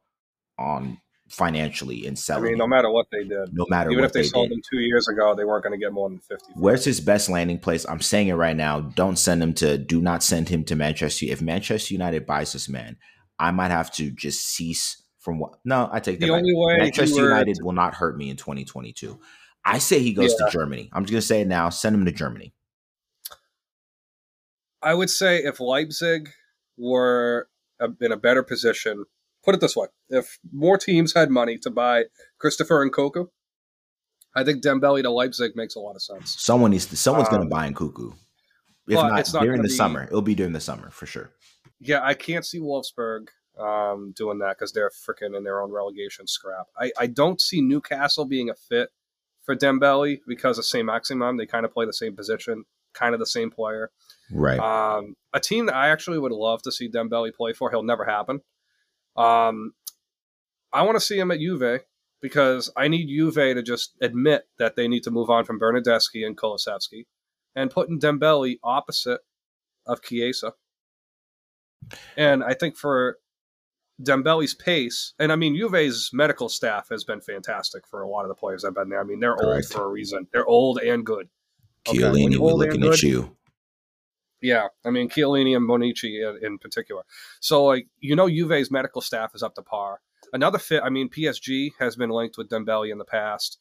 [0.59, 0.99] on
[1.31, 2.43] financially in selling.
[2.43, 4.55] I mean, no matter what they did, no matter even if they, they sold did.
[4.55, 6.53] him two years ago, they weren't going to get more than fifty.
[6.53, 7.85] Where's his best landing place?
[7.87, 8.81] I'm saying it right now.
[8.81, 9.77] Don't send him to.
[9.77, 11.25] Do not send him to Manchester.
[11.27, 12.97] If Manchester United buys this man,
[13.39, 15.53] I might have to just cease from what.
[15.65, 16.27] No, I take that.
[16.27, 16.39] The back.
[16.39, 19.19] only way Manchester United will not hurt me in 2022.
[19.63, 20.45] I say he goes yeah.
[20.45, 20.89] to Germany.
[20.93, 21.69] I'm just going to say it now.
[21.69, 22.53] Send him to Germany.
[24.81, 26.29] I would say if Leipzig
[26.77, 27.47] were
[27.99, 29.05] in a better position,
[29.43, 32.05] put it this way: if more teams had money to buy
[32.39, 33.27] Christopher Nkunku,
[34.35, 36.35] I think Dembele to Leipzig makes a lot of sense.
[36.39, 36.97] Someone needs to.
[36.97, 38.13] Someone's um, going to buy in Nkunku.
[38.87, 41.31] If not, it's not during the be, summer, it'll be during the summer for sure.
[41.79, 43.27] Yeah, I can't see Wolfsburg
[43.59, 46.67] um, doing that because they're freaking in their own relegation scrap.
[46.77, 48.89] I, I don't see Newcastle being a fit
[49.43, 51.37] for Dembele because of same maximum.
[51.37, 53.91] They kind of play the same position, kind of the same player.
[54.31, 54.59] Right.
[54.59, 57.69] Um, a team that I actually would love to see Dembele play for.
[57.69, 58.41] He'll never happen.
[59.15, 59.73] Um,
[60.71, 61.81] I want to see him at Juve
[62.21, 66.25] because I need Juve to just admit that they need to move on from Bernardeschi
[66.25, 67.05] and Kulusevski
[67.55, 69.21] and putting Dembele opposite
[69.85, 70.53] of Chiesa.
[72.15, 73.17] And I think for
[74.03, 78.29] Dembele's pace, and I mean Juve's medical staff has been fantastic for a lot of
[78.29, 79.01] the players I've been there.
[79.01, 79.65] I mean they're Correct.
[79.67, 80.27] old for a reason.
[80.33, 81.29] They're old and good.
[81.87, 83.37] Okay, Chiellini, you we're looking in at good- you.
[84.41, 87.03] Yeah, I mean Chiellini and Bonucci in, in particular.
[87.39, 89.99] So like you know, Juve's medical staff is up to par.
[90.33, 90.81] Another fit.
[90.83, 93.59] I mean, PSG has been linked with Dembele in the past.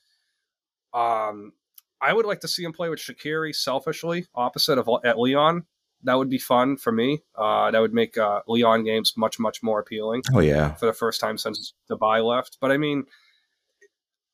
[0.95, 1.53] Um,
[2.01, 5.67] I would like to see him play with Shaqiri selfishly, opposite of at Lyon.
[6.05, 7.23] That would be fun for me.
[7.37, 10.93] Uh, that would make uh, Lyon games much much more appealing Oh yeah, for the
[10.93, 12.59] first time since Depay left.
[12.61, 13.05] But I mean,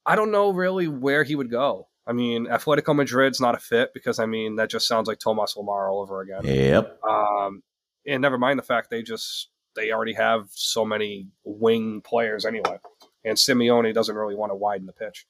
[0.04, 1.88] I don't know really where he would go.
[2.06, 5.54] I mean, Atletico Madrid's not a fit because I mean that just sounds like Thomas
[5.56, 6.42] Lemar all over again.
[6.44, 7.00] yep.
[7.02, 7.62] Um,
[8.06, 12.78] and never mind the fact they just they already have so many wing players anyway,
[13.24, 15.26] and Simeone doesn't really want to widen the pitch.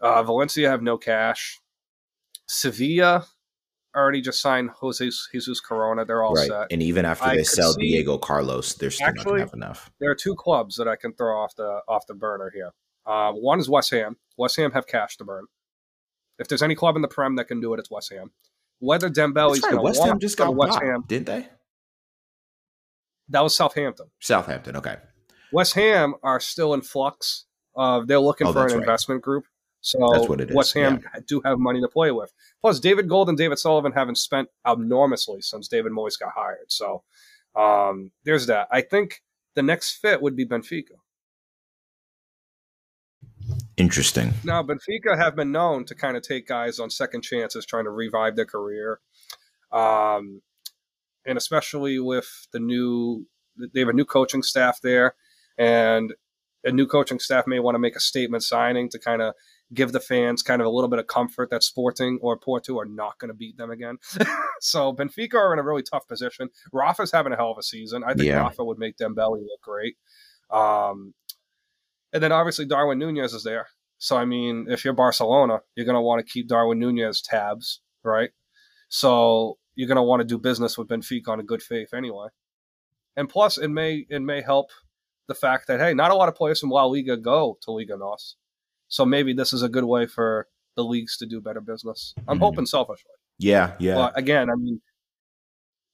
[0.00, 1.60] Uh, Valencia have no cash.
[2.48, 3.26] Sevilla
[3.94, 6.04] already just signed Jose Jesus Corona.
[6.04, 6.48] They're all right.
[6.48, 6.66] set.
[6.70, 9.54] And even after I they sell see- Diego Carlos, they're still not Actually- gonna have
[9.54, 9.90] enough.
[10.00, 12.72] there are two clubs that I can throw off the off the burner here.
[13.06, 14.16] Uh, one is West Ham.
[14.36, 15.46] West Ham have cash to burn.
[16.38, 18.30] If there's any club in the Prem that can do it, it's West Ham.
[18.78, 19.70] Whether Dembele's right.
[19.72, 21.48] going to West Ham just got West Ham, didn't they?
[23.28, 24.10] that was Southampton.
[24.20, 24.76] Southampton.
[24.76, 24.96] Okay.
[25.52, 27.44] West Ham are still in flux.
[27.76, 28.76] Uh, they're looking Oh, for an right.
[28.76, 29.44] investment group.
[29.82, 32.32] So That's what it is, West Ham do have money to play with.
[32.60, 36.70] Plus, David Gold and David Sullivan haven't spent enormously since David Moyes got hired.
[36.70, 37.02] So
[37.56, 38.68] um, there's that.
[38.70, 39.22] I think
[39.56, 40.94] the next fit would be Benfica.
[43.76, 44.34] Interesting.
[44.44, 47.90] Now, Benfica have been known to kind of take guys on second chances, trying to
[47.90, 49.00] revive their career,
[49.72, 50.42] um,
[51.26, 53.26] and especially with the new,
[53.74, 55.16] they have a new coaching staff there,
[55.58, 56.14] and
[56.64, 59.34] a new coaching staff may want to make a statement signing to kind of
[59.74, 62.84] give the fans kind of a little bit of comfort that Sporting or Porto are
[62.84, 63.98] not going to beat them again.
[64.60, 66.50] so Benfica are in a really tough position.
[66.72, 68.04] Rafa's having a hell of a season.
[68.04, 68.42] I think Yeah.
[68.42, 69.96] Rafa would make Dembele look great.
[70.50, 71.14] Um,
[72.12, 73.68] and then obviously Darwin Nunez is there.
[73.98, 77.80] So I mean, if you're Barcelona, you're going to want to keep Darwin Nunez tabs,
[78.02, 78.30] right?
[78.88, 82.28] So you're going to want to do business with Benfica on a good faith anyway.
[83.16, 84.70] And plus, it may it may help
[85.28, 87.96] the fact that hey, not a lot of players from La Liga go to Liga
[87.96, 88.36] Nos,
[88.92, 92.14] so maybe this is a good way for the leagues to do better business.
[92.28, 92.40] I'm Mhm.
[92.42, 93.10] hoping selfishly.
[93.38, 93.74] Yeah.
[93.80, 93.94] Yeah.
[93.94, 94.80] But again, I mean,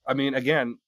[0.07, 0.79] I mean, again,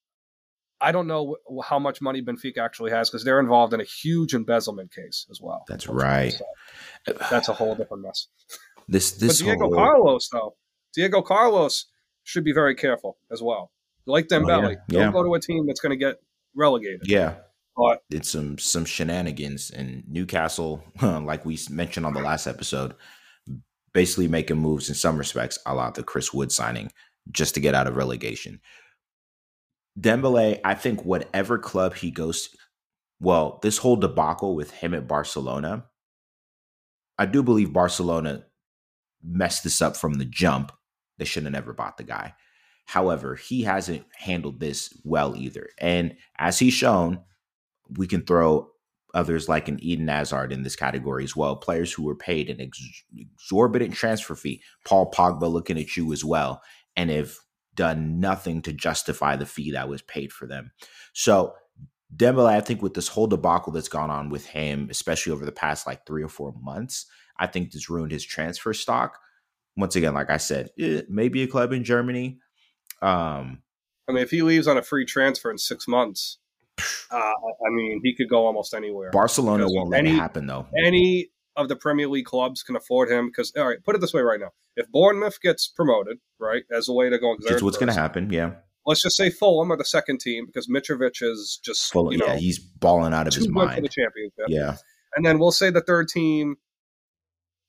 [0.80, 4.34] I don't know how much money Benfica actually has because they're involved in a huge
[4.34, 5.64] embezzlement case as well.
[5.68, 6.32] That's right.
[7.06, 8.26] So that's a whole different mess.
[8.88, 9.38] this this.
[9.40, 10.56] But Diego whole, Carlos, though,
[10.94, 11.86] Diego Carlos
[12.24, 13.70] should be very careful as well.
[14.06, 15.00] Like Dembele, Oh, yeah.
[15.04, 16.16] don't go to a team that's going to get
[16.56, 17.02] relegated.
[17.04, 17.36] yeah.
[18.10, 22.94] It's some some shenanigans and Newcastle, like we mentioned on the last episode,
[23.92, 26.92] basically making moves in some respects, a la the Chris Wood signing,
[27.30, 28.60] just to get out of relegation.
[29.98, 32.58] Dembele, I think whatever club he goes, to,
[33.18, 35.86] well, this whole debacle with him at Barcelona,
[37.18, 38.44] I do believe Barcelona
[39.22, 40.72] messed this up from the jump.
[41.18, 42.34] They should have never bought the guy.
[42.86, 45.68] However, he hasn't handled this well either.
[45.78, 47.20] And as he's shown,
[47.96, 48.70] we can throw
[49.14, 51.56] others like an Eden Hazard in this category as well.
[51.56, 54.62] Players who were paid an ex- exorbitant transfer fee.
[54.84, 56.62] Paul Pogba looking at you as well,
[56.96, 57.34] and have
[57.74, 60.72] done nothing to justify the fee that was paid for them.
[61.12, 61.54] So
[62.14, 65.52] Dembele, I think with this whole debacle that's gone on with him, especially over the
[65.52, 67.06] past like three or four months,
[67.38, 69.18] I think this ruined his transfer stock.
[69.76, 72.38] Once again, like I said, eh, maybe a club in Germany.
[73.00, 73.62] Um,
[74.08, 76.38] I mean, if he leaves on a free transfer in six months,
[77.10, 79.10] uh, I mean, he could go almost anywhere.
[79.10, 80.66] Barcelona won't let it happen though.
[80.84, 84.12] Any of the Premier League clubs can afford him because, all right, put it this
[84.12, 87.76] way right now: if Bournemouth gets promoted, right, as a way to go, That's what's
[87.76, 88.30] going to happen.
[88.30, 88.52] Yeah,
[88.86, 92.12] Let's just say Fulham are the second team because Mitrovic is just Fulham.
[92.12, 94.46] you know yeah, he's balling out of his good for the championship.
[94.48, 94.76] Yeah,
[95.14, 96.56] And then we'll say the third team.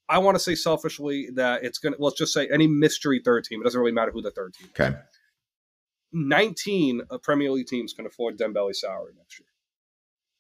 [0.08, 3.45] I want to say selfishly that it's going to, let's just say any mystery third
[3.45, 3.62] team.
[3.62, 4.67] It doesn't really matter who the third team.
[4.95, 5.02] is.
[6.13, 6.19] Okay.
[6.28, 9.47] 19 of Premier League teams can afford Dembele's salary next year.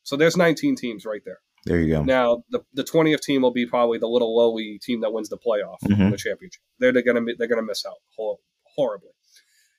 [0.03, 1.39] So there's 19 teams right there.
[1.65, 2.03] There you go.
[2.03, 5.37] Now, the, the 20th team will be probably the little lowly team that wins the
[5.37, 6.09] playoff, Mhm.
[6.11, 6.61] the championship.
[6.79, 7.97] They're, they're going to they're to miss out
[8.75, 9.11] horribly.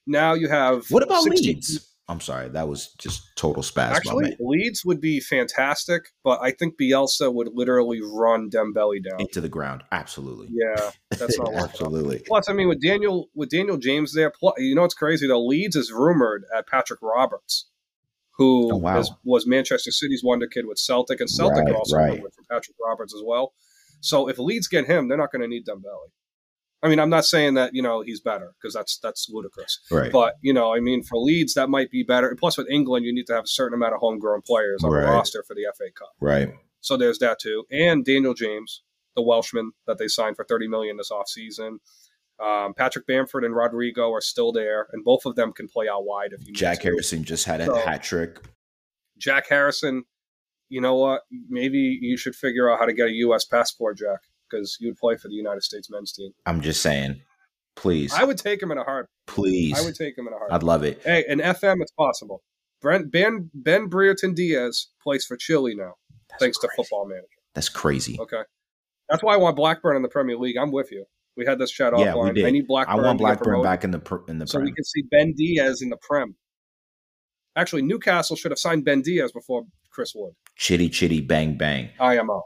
[0.06, 1.91] Now you have What about 16 Leeds?
[2.12, 3.90] I'm sorry, that was just total spaz.
[3.90, 4.36] my Actually.
[4.38, 9.20] Leeds would be fantastic, but I think Bielsa would literally run Dembele down.
[9.20, 9.82] into the ground.
[9.90, 10.48] Absolutely.
[10.52, 12.20] Yeah, that's not Absolutely.
[12.26, 15.44] Plus, I mean, with Daniel with Daniel James there, plus, you know what's crazy though?
[15.44, 17.68] Leeds is rumored at Patrick Roberts,
[18.36, 18.98] who Oh, wow.
[19.00, 22.12] is- was Manchester City's wonder kid with Celtic, and Celtic Right, also right.
[22.14, 23.54] rumored for Patrick Roberts as well.
[24.00, 26.10] So if Leeds get him, they're not going to need Dembele.
[26.84, 29.78] I mean, I'm not saying that you know he's better because that's that's ludicrous.
[29.90, 30.10] Right.
[30.10, 32.34] But you know, I mean, for Leeds, that might be better.
[32.38, 35.02] Plus, with England, you need to have a certain amount of homegrown players on Right.
[35.02, 36.12] the roster for the FA Cup.
[36.20, 36.52] right.
[36.80, 37.64] So there's that too.
[37.70, 38.82] And Daniel James,
[39.14, 41.76] the Welshman that they signed for 30 million this offseason.
[42.44, 46.04] Um, Patrick Bamford and Rodrigo are still there, and both of them can play out
[46.04, 46.46] wide if you.
[46.48, 46.88] need Jack to.
[46.88, 48.38] Harrison just had a So- hat trick.
[49.18, 50.02] Jack Harrison.
[50.68, 51.22] You know what?
[51.48, 53.44] Maybe you should figure out how to get a U.S.
[53.44, 54.20] passport, Jack,
[54.52, 56.32] because you'd play for the United States men's team.
[56.46, 57.20] I'm just saying.
[57.74, 58.12] Please.
[58.12, 59.08] I would take him in a heart.
[59.26, 59.78] please.
[59.78, 60.52] I would take him in a heart.
[60.52, 61.00] I'd love it.
[61.04, 62.42] Hey, in FM, it's possible.
[62.82, 65.94] Brent Ben Ben Brereton Diaz plays for Chile now,
[66.28, 66.70] That's thanks crazy.
[66.70, 67.26] to Football Manager.
[67.54, 68.18] That's crazy.
[68.20, 68.42] Okay,
[69.08, 70.56] that's why I want Blackburn in the Premier League.
[70.56, 71.04] I'm with you.
[71.36, 72.44] We had this chat Yeah, we did.
[72.44, 73.00] I need Blackburn.
[73.00, 74.66] I want Blackburn back in the pr- in the so prem.
[74.66, 76.34] we can see Ben Diaz in the Prem.
[77.56, 80.34] Actually, Newcastle should have signed Ben Diaz before Chris Wood.
[80.56, 81.90] Chitty chitty bang bang.
[82.00, 82.42] IMO.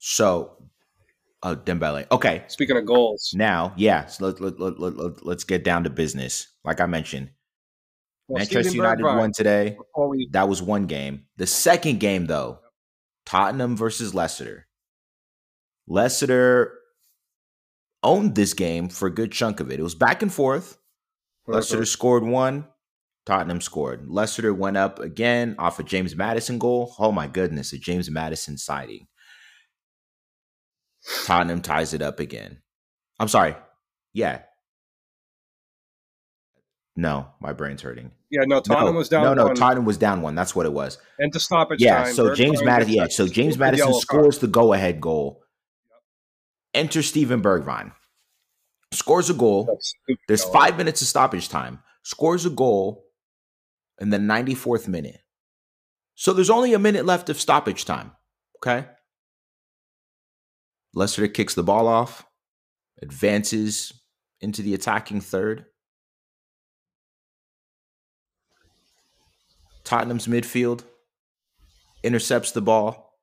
[0.00, 0.56] So,
[1.42, 2.06] oh Dembele.
[2.10, 4.06] Okay, Speaking of goals, now yeah.
[4.06, 6.48] So let, let, let, let, let, let's get down to business.
[6.64, 7.30] Like I mentioned,
[8.26, 9.76] well, Manchester Steven United Bergwijn, won today.
[9.96, 11.26] We, That was one game.
[11.36, 12.60] The second game, though,
[13.26, 14.66] Tottenham versus Leicester.
[15.86, 16.78] Leicester
[18.02, 19.80] owned this game for a good chunk of it.
[19.80, 20.78] It was back and forth.
[21.46, 22.66] Leicester scored one.
[23.26, 24.08] Tottenham scored.
[24.08, 26.94] Leicester went up again off a James Maddison goal.
[26.98, 29.06] Oh my goodness, a James Maddison sighting.
[31.24, 32.60] Tottenham ties it up again.
[33.18, 33.56] I'm sorry.
[34.12, 34.42] Yeah.
[36.96, 38.10] No, my brain's hurting.
[38.30, 39.24] yeah, no, Tottenham no, was down.
[39.24, 40.34] No, no, one, Tottenham was down one.
[40.34, 40.98] That's what it was.
[41.18, 42.14] and to stoppage Yeah, time.
[42.14, 42.94] so James Maddison.
[42.94, 44.00] Yeah, so James Maddison card.
[44.02, 45.42] scores the go-ahead goal.
[46.74, 47.92] Enter Steven Bergwijn.
[48.92, 49.78] Scores a goal.
[50.28, 51.80] There's five minutes of stoppage time.
[52.02, 53.04] Scores a goal
[54.00, 55.20] in the 94th minute.
[56.16, 58.12] So there's only a minute left of stoppage time.
[58.58, 58.86] Okay.
[60.94, 62.26] Leicester kicks the ball off,
[63.00, 63.92] advances
[64.40, 65.66] into the attacking third.
[69.84, 70.84] Tottenham's midfield
[72.02, 73.18] intercepts the ball,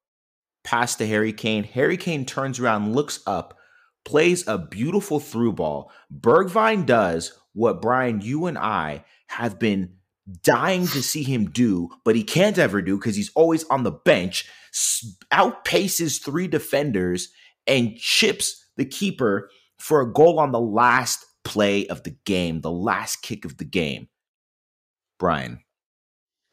[0.63, 1.63] pass to Harry Kane.
[1.63, 3.58] Harry Kane turns around, looks up,
[4.06, 5.91] plays a beautiful through ball.
[6.13, 9.95] Bergwijn does what Bryan, you and I have been
[10.43, 13.91] dying to see him do, but he can't ever do because he's always on the
[13.91, 14.49] bench,
[15.32, 17.30] outpaces three defenders
[17.67, 22.71] and chips the keeper for a goal on the last play of the game, the
[22.71, 24.08] last kick of the game.
[25.19, 25.62] Bryan,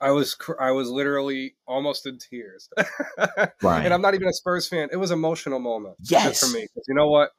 [0.01, 2.69] I was cr- I was literally almost in tears.
[3.61, 3.85] Bryan.
[3.87, 4.89] and I'm not even a Spurs fan.
[4.93, 6.41] It was an emotional moment Yes.
[6.41, 6.67] for me.
[6.89, 7.31] you know what?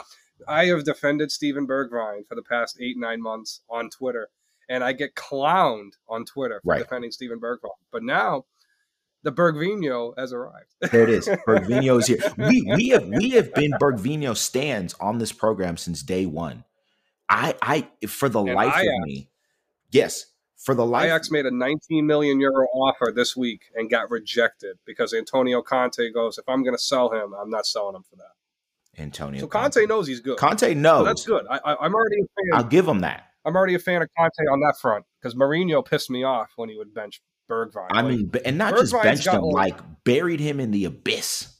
[0.47, 4.29] I have defended Steven Bergwijn for the past eight nine months on Twitter,
[4.69, 6.79] and I get clowned on Twitter for Right.
[6.79, 7.69] defending Steven Bergwijn.
[7.91, 8.45] But now,
[9.25, 10.73] the Bergvinho has arrived.
[10.91, 11.27] There it is.
[11.27, 12.19] Bergvinho is here.
[12.37, 16.63] We we have we have been Bergvinho stands on this program since day one.
[17.27, 19.29] I I for the And life Ajax- of me,
[19.91, 21.05] yes, for the life.
[21.05, 26.09] Ajax made a 19 million euro offer this week and got rejected because Antonio Conte
[26.11, 29.01] goes, if I'm going to sell him, I'm not selling him for that.
[29.01, 29.41] Antonio.
[29.41, 30.37] So Conte knows he's good.
[30.37, 31.05] Conte So knows.
[31.05, 31.45] that's good.
[31.49, 32.59] I, I, I'm already a fan.
[32.59, 33.23] I'll give him that.
[33.43, 36.69] I'm already a fan of Conte on that front because Mourinho pissed me off when
[36.69, 37.87] he would bench Bergwijn.
[37.91, 41.51] I mean, and not just benched him, like- like buried him in the abyss.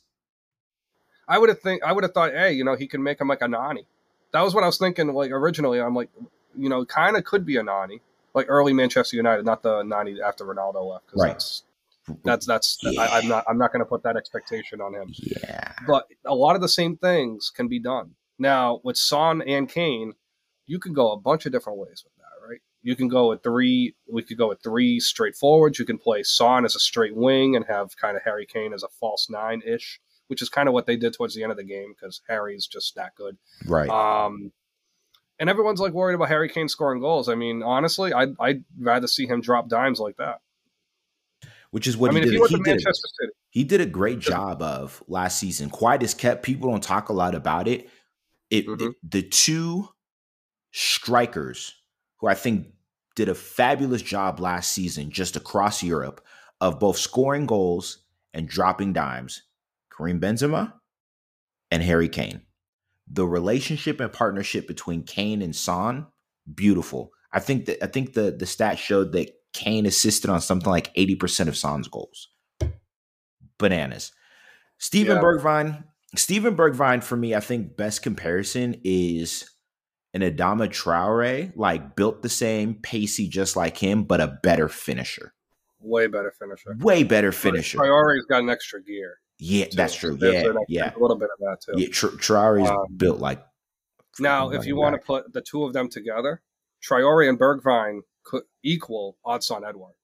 [1.28, 3.28] I would have think I would have thought, hey, you know, he can make him
[3.28, 3.86] like a Nani.
[4.32, 5.08] That was what I was thinking.
[5.14, 6.10] Like originally, I'm like,
[6.56, 8.02] you know, kind of could be a Nani,
[8.34, 11.08] like early Manchester United, not the Nani after Ronaldo left.
[11.08, 11.34] 'cause Right.
[11.34, 13.02] That's that's that's Yeah.
[13.02, 15.08] I, I'm not I'm not going to put that expectation on him.
[15.18, 15.72] Yeah.
[15.88, 20.14] But a lot of the same things can be done now with Son and Kane.
[20.68, 22.14] You can go a bunch of different ways with?
[22.86, 23.96] You can go with three.
[24.08, 25.80] We could go with three straight forwards.
[25.80, 28.84] You can play Son as a straight wing and have kind of Harry Kane as
[28.84, 31.58] a false nine ish, which is kind of what they did towards the end of
[31.58, 33.38] the game because Harry's just that good.
[33.66, 33.90] Right.
[33.90, 34.52] Um,
[35.40, 37.28] and everyone's like worried about Harry Kane scoring goals.
[37.28, 40.42] I mean, honestly, I'd, I'd rather see him drop dimes like that.
[41.72, 42.50] Which is what I mean, he did.
[42.50, 42.82] he he did.
[42.82, 45.72] City, he did a great job of last season.
[45.72, 46.44] Quiet as kept.
[46.44, 47.90] People don't talk a lot about it.
[48.52, 48.92] It, Mhm.
[48.92, 49.90] it- the two
[50.72, 51.74] strikers
[52.20, 52.68] who I think
[53.16, 56.24] did a fabulous job last season, just across Europe,
[56.62, 58.00] of both scoring goals
[58.34, 59.44] and dropping dimes.
[59.96, 60.74] Karim Benzema
[61.72, 62.42] and Harry Kane.
[63.08, 66.08] The relationship and partnership between Kane and Son,
[66.54, 67.12] beautiful.
[67.32, 70.94] I think that I think the the stat showed that Kane assisted on something like
[70.96, 72.30] 80% of Son's goals.
[73.58, 74.12] Bananas.
[74.78, 75.22] Steven Yeah.
[75.22, 75.84] Bergwijn,
[76.16, 79.50] Steven Bergwijn for me, I think best comparison is
[80.16, 85.34] an Adama Traore, like built the same, pacey just like him, but a better finisher.
[85.80, 86.76] way better finisher.
[86.80, 87.78] Way better finisher.
[87.78, 89.20] Priority's got an extra gear.
[89.38, 89.76] Yeah, too.
[89.76, 90.18] that's true.
[90.20, 90.94] Yeah, an- yeah.
[90.96, 91.74] a little bit of that too.
[91.80, 93.44] Yeah, Tra- Traore's Um, built like
[94.20, 96.42] Now, if you want to put the two of them together,
[96.82, 99.96] Traore and Bergwijn could equal Odsonne Edouard.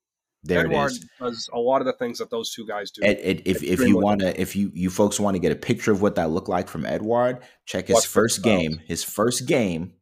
[0.43, 1.05] There is.
[1.19, 3.03] does a lot of the things that those two guys do.
[3.03, 5.55] Ed, Ed, if if you want to, if you you folks want to get a
[5.55, 8.81] picture of what that looked like from Edouard, check his Watch first game.
[8.87, 9.93] His first game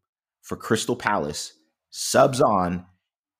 [0.50, 1.54] for Crystal Palace
[1.91, 2.84] subs on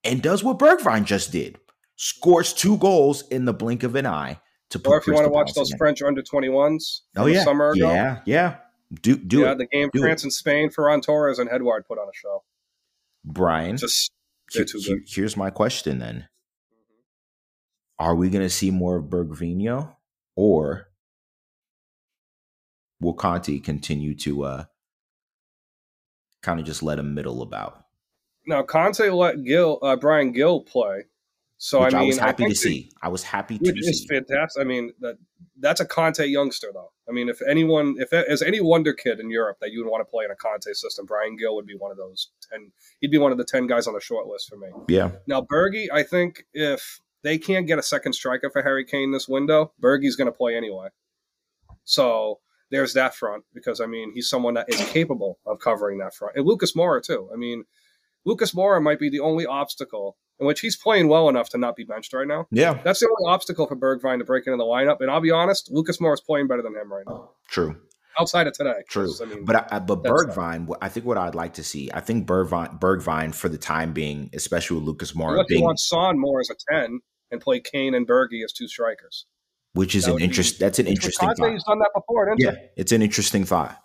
[0.04, 1.58] and does what Bergwijn just did.
[1.96, 4.40] Scores two goals in the blink of an eye
[4.70, 4.92] to put.
[4.94, 5.78] or if you want to watch Palace those again.
[5.80, 8.56] French under 21s oh yeah, summer ago, yeah, yeah.
[9.02, 11.98] Do do yeah, it, the game Do France and Spain, Ferran Torres and Edouard put
[11.98, 12.44] on a show.
[13.26, 13.78] Bryan.
[13.78, 14.12] Just
[14.52, 15.08] Here- they're too here- good.
[15.10, 16.28] here's my question then:
[17.98, 19.96] Are we going to see more of Bergvinho,
[20.36, 20.88] or
[23.02, 24.64] will Conte continue to uh
[26.42, 27.86] kind of just let him middle about?
[28.50, 31.06] now Conte let Gill, uh, Bryan Gil play,
[31.58, 32.92] so I I, was happy to think see.
[33.02, 34.08] I was happy to is see.
[34.08, 34.60] fantastic.
[34.60, 35.18] I mean, that
[35.60, 36.92] that's a Conte youngster, though.
[37.08, 40.02] I mean, if anyone, if as any wonder kid in Europe that you would want
[40.02, 42.72] to play in a Conte system, Bryan Gil would be one of those ten.
[43.00, 44.68] He'd be one of the ten guys on the short list for me.
[44.88, 49.12] Yeah, Now, Bergie, I think if they can't get a second striker for Harry Kane
[49.12, 50.88] this window, Bergie's going to play anyway.
[51.84, 52.40] So
[52.72, 56.36] there's that front because I mean he's someone that is capable of covering that front,
[56.36, 57.30] and Lucas Moura too.
[57.34, 57.66] I mean,
[58.26, 61.76] Lucas Moura might be the only obstacle in which he's playing well enough to not
[61.76, 62.48] be benched right now.
[62.50, 65.02] yeah, That's the only obstacle for Bergwijn to break into the lineup.
[65.02, 67.76] And I'll be honest, Lucas Moura is playing better than him right now, true,
[68.18, 68.84] outside of today.
[68.88, 69.12] true.
[69.22, 72.00] I mean, but I, but Bergwijn, what- I think what I'd like to see, I
[72.00, 76.18] think Bergwijn, Bergwijn for the time being, especially with Lucas unless you being, want Son
[76.18, 77.00] more as a ten
[77.32, 79.26] and play Kane and Bergie as two strikers.
[79.74, 80.60] Which is that an would be- interest.
[80.60, 81.28] That's an interesting.
[81.28, 81.66] Conte, thought.
[81.68, 83.80] done that before, didn't Yeah, it's an interesting thought.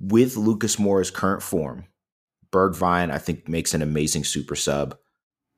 [0.00, 1.84] With Lucas Moura's current form,
[2.50, 4.96] Bergwijn, I think, makes an amazing super sub.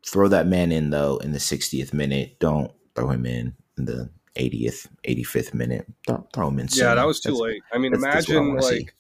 [0.07, 2.39] Throw that man in though in the 60th minute.
[2.39, 5.87] Don't throw him in in the 80th, 85th minute.
[6.07, 6.69] Throw, throw him in.
[6.69, 6.81] he?
[6.81, 7.63] Yeah, that was too That's- late.
[7.73, 8.75] I mean, that's- that's I imagine see.
[8.79, 8.95] like.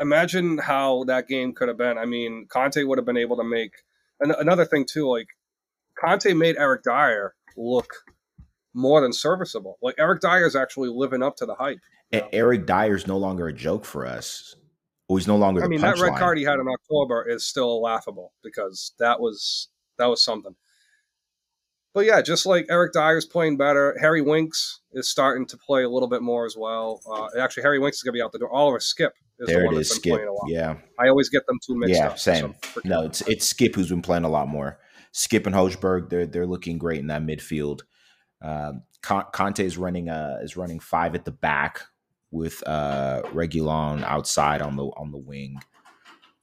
[0.00, 1.98] Imagine how that game could have been.
[1.98, 3.72] I mean, Conte would have been able to make
[4.20, 5.08] an- another thing too.
[5.08, 5.28] Like
[5.98, 7.92] Conte made Eric Dier look
[8.74, 9.78] more than serviceable.
[9.82, 11.78] Like Eric Dier is actually living up to the hype.
[12.14, 14.54] E- Eric Dier's no longer a joke for us.
[15.08, 16.18] Or he's no longer the I mean, that red punchline.
[16.18, 19.68] card he had in October is still laughable because that was
[19.98, 20.54] that was something.
[21.94, 25.88] But yeah, just like Eric Dier's playing better, Harry Winks is starting to play a
[25.90, 27.02] little bit more as well.
[27.06, 28.50] Uh, actually, Harry Winks is going to be out the door.
[28.50, 30.16] Oliver Skipp is the There one it that's is, been Skipp.
[30.16, 30.48] playing a lot.
[30.48, 32.18] Yeah, I always get them two mixed Yeah, up.
[32.18, 32.54] same.
[32.74, 34.78] So, No, it's it's Skipp who's been playing a lot more.
[35.12, 37.82] Skipp and Hojbjerg, they're they're looking great in that midfield.
[38.42, 38.72] Uh,
[39.02, 41.82] Conte is running uh is running five at the back
[42.30, 45.60] with uh Reguilon outside on the on the wing.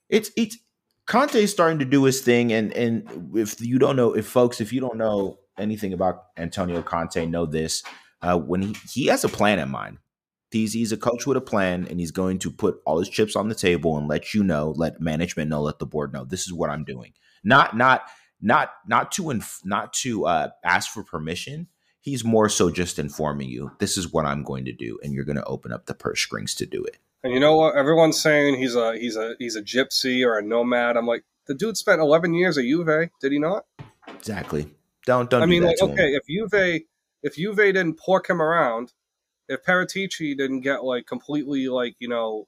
[0.09, 0.57] It's it's
[1.05, 4.61] Conte is starting to do his thing, and and if you don't know, if folks,
[4.61, 7.83] if you don't know anything about Antonio Conte, know this:
[8.21, 9.97] uh, when he he has a plan in mind.
[10.51, 13.35] He's he's a coach with a plan, and he's going to put all his chips
[13.35, 16.47] on the table and let you know, let management know, let the board know this
[16.47, 17.13] is what I'm doing.
[17.43, 18.03] Not not
[18.41, 21.67] not not to inf- not to uh, ask for permission.
[22.01, 25.25] He's more so just informing you this is what I'm going to do, and you're
[25.25, 26.97] going to open up the purse strings to do it.
[27.23, 27.75] And you know what?
[27.75, 30.95] Everyone's saying he's a he's a he's a gypsy or a nomad.
[30.95, 33.09] I'm like, the dude spent 11 years at Juve.
[33.19, 33.65] Did he not?
[34.07, 34.69] Exactly.
[35.05, 35.41] Don't don't.
[35.41, 35.91] I mean, like, to him.
[35.91, 36.83] okay, if Juve
[37.23, 38.93] if Juve didn't pork him around,
[39.47, 42.47] if Paratici didn't get like completely like you know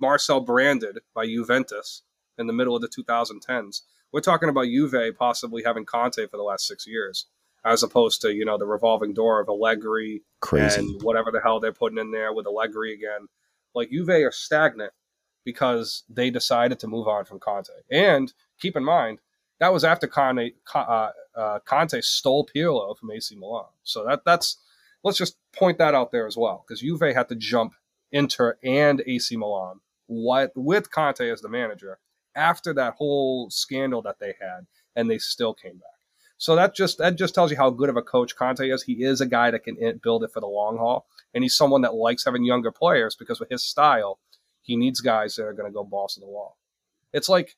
[0.00, 2.02] Marcel branded by Juventus
[2.38, 3.82] in the middle of the 2010s,
[4.12, 7.26] we're talking about Juve possibly having Conte for the last six years,
[7.64, 10.80] as opposed to you know the revolving door of Allegri Crazy.
[10.80, 13.28] and whatever the hell they're putting in there with Allegri again.
[13.74, 14.92] Like Juve are stagnant
[15.44, 17.70] because they decided to move on from Conte.
[17.90, 19.18] And keep in mind,
[19.58, 23.66] that was after Conte, uh, uh, Conte stole Pirlo from AC Milan.
[23.84, 24.56] So that that's
[25.04, 27.74] let's just point that out there as well because Juve had to jump
[28.12, 31.98] Inter and AC Milan what with Conte as the manager
[32.34, 35.89] after that whole scandal that they had, and they still came back.
[36.40, 38.82] So that just that just tells you how good of a coach Conte is.
[38.82, 41.82] He is a guy that can build it for the long haul, and he's someone
[41.82, 44.18] that likes having younger players because with his style,
[44.62, 46.56] he needs guys that are going to go balls to the wall.
[47.12, 47.56] It's like,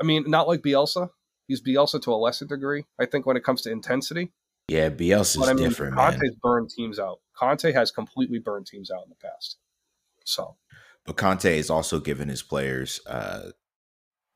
[0.00, 1.10] I mean, not like Bielsa.
[1.46, 4.32] He's Bielsa to a lesser degree, I think, when it comes to intensity.
[4.68, 6.12] yeah, Bielsa's But I mean, different, man.
[6.12, 7.20] Conte's burned teams out.
[7.36, 9.58] Conte has completely burned teams out in the past.
[10.24, 10.56] So
[11.04, 13.50] But Conte has also given his players uh,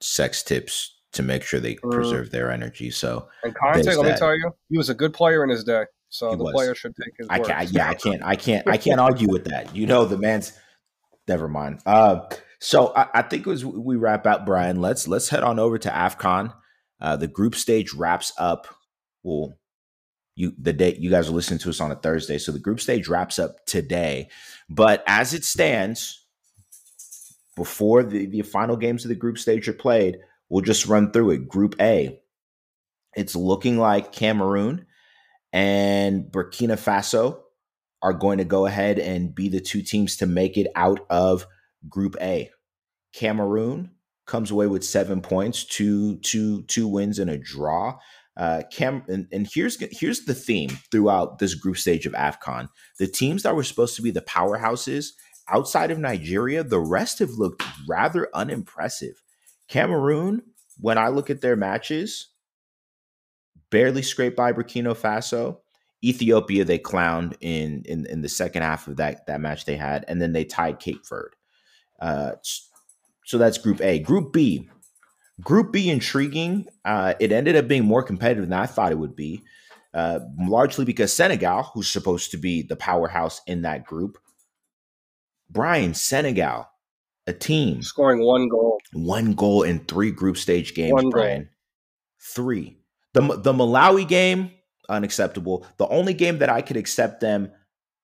[0.02, 1.90] sex tips to make sure they Mm.
[1.90, 2.90] preserve their energy.
[2.90, 5.84] So and Conte, let me tell you, he was a good player in his day.
[6.08, 6.52] So He the was.
[6.52, 7.70] player should take his I can't.
[7.72, 8.22] Yeah, I can't.
[8.22, 8.68] I can't.
[8.68, 9.74] I can't argue with that.
[9.74, 10.52] You know, the man's.
[11.26, 11.80] Never mind.
[11.86, 12.20] Uh,
[12.60, 15.88] so I, I think as we wrap out, Bryan, let's let's head on over to
[15.88, 16.54] Afcon.
[17.00, 18.68] Uh, the group stage wraps up.
[19.22, 19.54] Well,
[20.36, 22.80] you the day you guys are listening to us on a Thursday, so the group
[22.80, 24.28] stage wraps up today.
[24.68, 26.24] But as it stands,
[27.56, 31.30] before the the final games of the group stage are played, we'll just run through
[31.30, 31.48] it.
[31.48, 32.20] Group A.
[33.16, 34.86] it's looking like Cameroon
[35.52, 37.40] and Burkina Faso
[38.02, 41.46] are going to go ahead and be the two teams to make it out of
[41.88, 42.50] Group A.
[43.14, 43.90] Cameroon
[44.26, 47.98] comes away with seven points, two, two, two wins and a draw.
[48.36, 52.68] Uh, Cam and, and here's here's the theme throughout this group stage of Afcon:
[52.98, 55.10] the teams that were supposed to be the powerhouses
[55.48, 59.22] outside of Nigeria, the rest have looked rather unimpressive.
[59.68, 60.42] Cameroon,
[60.78, 62.28] when I look at their matches,
[63.70, 65.58] barely scraped by Burkina Faso.
[66.02, 70.04] Ethiopia, they clowned in in in the second half of that that match they had,
[70.06, 71.34] and then they tied Cape Verde.
[71.98, 72.32] Uh,
[73.24, 73.98] so that's Group A.
[74.00, 74.68] Group B,
[75.40, 76.66] Group B, intriguing.
[76.84, 79.42] Uh, it ended up being more competitive than I thought it would be,
[79.94, 84.18] uh, largely because Senegal, who's supposed to be the powerhouse in that group,
[85.48, 86.68] Bryan Senegal,
[87.26, 90.92] a team scoring one goal, one goal in three group stage games.
[90.92, 91.48] One Bryan, goal.
[92.20, 92.78] three.
[93.12, 94.50] The the Malawi game
[94.88, 95.66] unacceptable.
[95.78, 97.50] The only game that I could accept them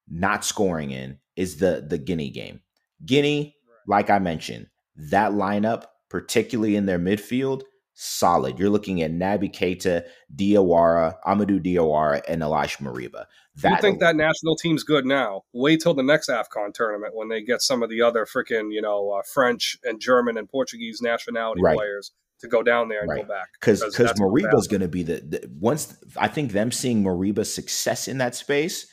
[0.09, 2.61] not scoring in is the the Guinea game.
[3.05, 3.57] Guinea,
[3.87, 7.63] like I mentioned, that lineup, particularly in their midfield,
[7.95, 8.59] solid.
[8.59, 10.05] You're looking at Naby Keita,
[10.35, 13.27] Diawara, Amadou Diawara, and Ilaix Moriba.
[13.63, 15.43] That you think that national team's good now?
[15.53, 18.83] Wait till the next AFCON tournament when they get some of the other freaking, you
[18.83, 21.77] know, uh, French and German and Portuguese nationality right.
[21.77, 23.23] players to go down there and right.
[23.23, 23.49] go back.
[23.61, 28.09] Because because Moriba's going to be the, the, once I think them seeing Moriba's success
[28.09, 28.87] in that space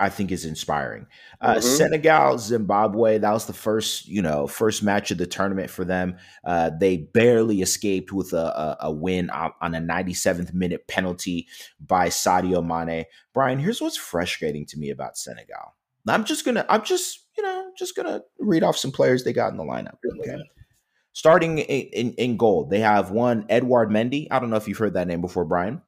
[0.00, 1.06] I think is inspiring.
[1.40, 1.60] Uh, mm-hmm.
[1.60, 6.16] Senegal, Zimbabwe, that was the first, you know, first match of the tournament for them.
[6.44, 11.48] Uh, they barely escaped with a, a, a, win on a 97th minute penalty
[11.84, 13.06] by Sadio Mane.
[13.34, 15.74] Bryan, here's what's frustrating to me about Senegal.
[16.06, 19.50] I'm just gonna, I'm just, you know, just gonna read off some players they got
[19.50, 19.96] in the lineup.
[20.20, 20.38] Okay.
[21.12, 24.28] Starting in, in, in goal, they have one Edouard Mendy.
[24.30, 25.82] I don't know if you've heard that name before, Bryan.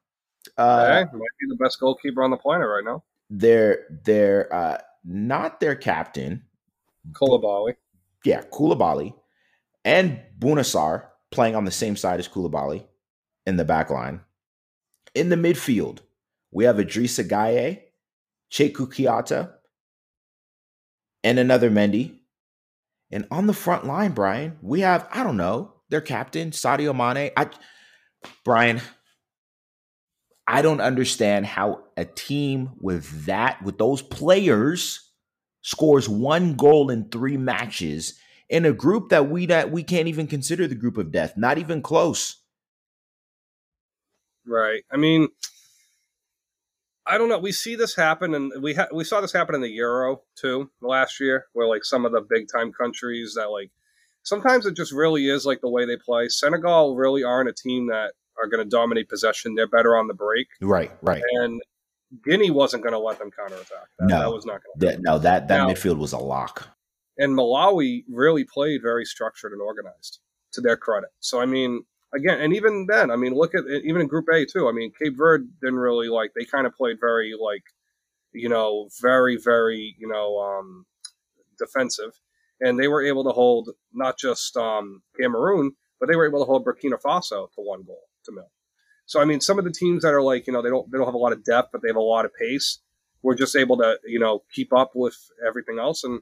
[0.57, 4.77] Uh, hey, might be the best goalkeeper on the planet right now they're they're uh,
[5.03, 6.43] not their captain.
[7.13, 7.75] Koulibaly.
[8.23, 9.15] Yeah, Koulibaly
[9.83, 12.85] and Bouna Sarr playing on the same side as Koulibaly
[13.47, 14.21] in the back line.
[15.15, 15.99] In the midfield,
[16.51, 17.81] we have Idrissa Gueye,
[18.51, 19.51] Cheikhou Kouyaté,
[21.23, 22.19] and another Mendy.
[23.11, 27.31] And on the front line, Bryan, we have, I don't know, their captain, Sadio Mane.
[27.35, 27.49] I
[28.45, 28.79] Bryan,
[30.51, 35.09] I don't understand how a team with that, with those players,
[35.61, 40.27] scores one goal in three matches in a group that we that we can't even
[40.27, 42.43] consider the group of death, not even close.
[44.45, 44.83] Right.
[44.91, 45.29] I mean,
[47.07, 47.39] I don't know.
[47.39, 50.69] We see this happen, and we ha- we saw this happen in the Euro too
[50.81, 53.71] last year, where like some of the big time countries that like
[54.23, 56.27] sometimes it just really is like the way they play.
[56.27, 59.55] Senegal really aren't a team that are going to dominate possession.
[59.55, 60.47] They're better on the break.
[60.61, 61.21] Right, right.
[61.33, 61.61] And
[62.23, 63.87] Guinea wasn't going to let them counterattack.
[63.99, 65.01] That, no, that was not going to.
[65.01, 66.67] No, that that now, midfield was a lock.
[67.17, 70.19] And Malawi really played very structured and organized,
[70.53, 71.09] to their credit.
[71.19, 71.83] So I mean,
[72.13, 74.67] again, and even then, I mean, look at even in Group A too.
[74.67, 76.31] I mean, Cape Verde didn't really like.
[76.35, 77.63] They kind of played very like,
[78.33, 80.85] you know, very very you know um,
[81.57, 82.11] defensive,
[82.59, 86.45] and they were able to hold not just um, Cameroon, but they were able to
[86.45, 88.51] hold Burkina Faso to one goal to mill.
[89.05, 90.97] So I mean, some of the teams that are like you know they don't they
[90.97, 92.79] don't have a lot of depth, but they have a lot of pace.
[93.21, 96.21] We're just able to you know keep up with everything else, and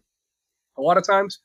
[0.78, 1.40] a lot of times,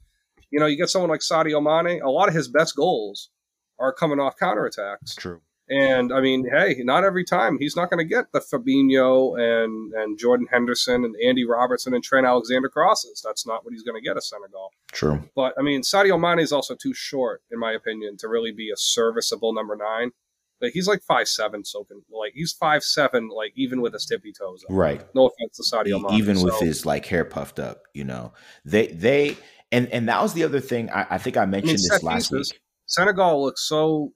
[0.50, 2.00] you know, you get someone like Sadio Mane.
[2.02, 3.30] A lot of his best goals
[3.78, 5.16] are coming off counterattacks.
[5.16, 5.40] True.
[5.68, 9.94] And I mean, hey, not every time he's not going to get the Fabinho and
[9.94, 13.22] and Jordan Henderson and Andy Robertson and Trent Alexander crosses.
[13.24, 14.72] That's not what he's going to get at Senegal.
[14.92, 15.22] True.
[15.34, 18.70] But I mean, Sadio Mane is also too short, in my opinion, to really be
[18.70, 20.10] a serviceable number nine.
[20.60, 24.06] But he's like five seven, so can like he's five seven, like even with his
[24.06, 24.64] tippy toes.
[24.64, 24.74] Up.
[24.74, 25.04] Right.
[25.14, 26.18] No offense to Sadio Mane.
[26.18, 26.44] Even so.
[26.44, 28.32] with his like hair puffed up, you know,
[28.64, 29.36] they they
[29.72, 30.90] and and that was the other thing.
[30.90, 32.60] I, I think I mentioned I mean, this last pieces, week.
[32.86, 34.12] Senegal looks so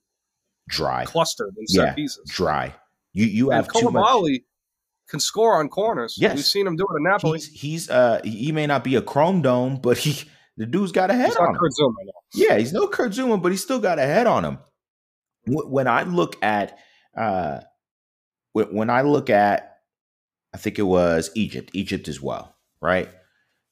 [0.69, 2.31] dry, clustered in set pieces.
[2.31, 2.75] Dry.
[3.13, 4.41] You you have and too much.
[5.09, 6.17] can score on corners.
[6.19, 7.39] Yes, we've seen him do it in Napoli.
[7.39, 11.11] He's, he's uh he may not be a chrome dome, but he the dude's got
[11.11, 11.61] a head he's on him.
[11.81, 11.93] Zouma,
[12.35, 14.59] yeah, he's no Kurt Zouma, but he's still got a head on him.
[15.49, 16.79] When I look at
[17.17, 17.61] uh,
[18.53, 19.79] when I look at,
[20.55, 23.09] I think it was Egypt, Egypt as well, right?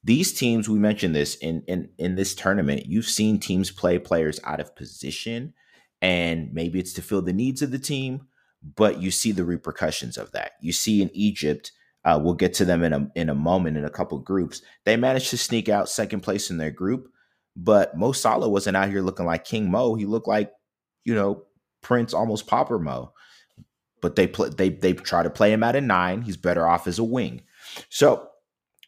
[0.05, 2.87] These teams, we mentioned this in in in this tournament.
[2.87, 5.55] You've seen teams play players out of position,
[6.01, 8.29] and maybe it's to fill the needs of the team,
[8.63, 10.53] but you see the repercussions of that.
[10.61, 11.73] You see in Egypt,
[12.05, 14.63] uh, we'll get to them in a in a moment in a couple groups.
[14.85, 17.09] They managed to sneak out second place in their group,
[17.57, 19.95] but Mo Salah wasn't out here looking like King Mo.
[19.97, 20.53] He looked like,
[21.05, 21.47] you know,
[21.83, 23.13] Prince almost popper Mo
[24.01, 26.23] but they play they they try to play him at a nine.
[26.23, 27.43] He's better off as a wing.
[27.89, 28.29] So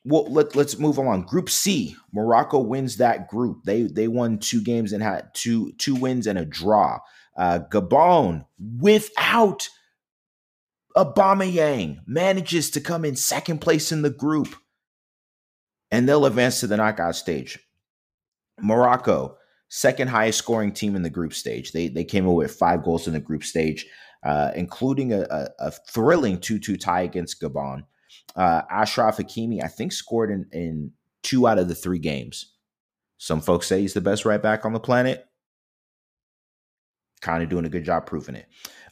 [0.05, 1.23] well, let, let's move along.
[1.23, 3.65] Group C, Morocco wins that group.
[3.65, 7.01] They they won two games and had two two wins and a draw.
[7.37, 8.47] Uh, Gabon,
[8.79, 9.69] without
[10.97, 14.57] Aubameyang, manages to come in second place in the group,
[15.91, 17.59] and they'll advance to the knockout stage.
[18.61, 19.38] Morocco,
[19.69, 21.73] second highest scoring team in the group stage.
[21.73, 23.87] They they came away with five goals in the group stage,
[24.25, 27.85] uh, including a, a, a thrilling two two tie against Gabon.
[28.37, 30.93] Uh, Achraf Hakimi, I think, scored in, in
[31.23, 32.55] two out of the three games.
[33.19, 35.27] Some folks say he's the best right back on the planet.
[37.21, 38.47] Kind of doing a good job proving it.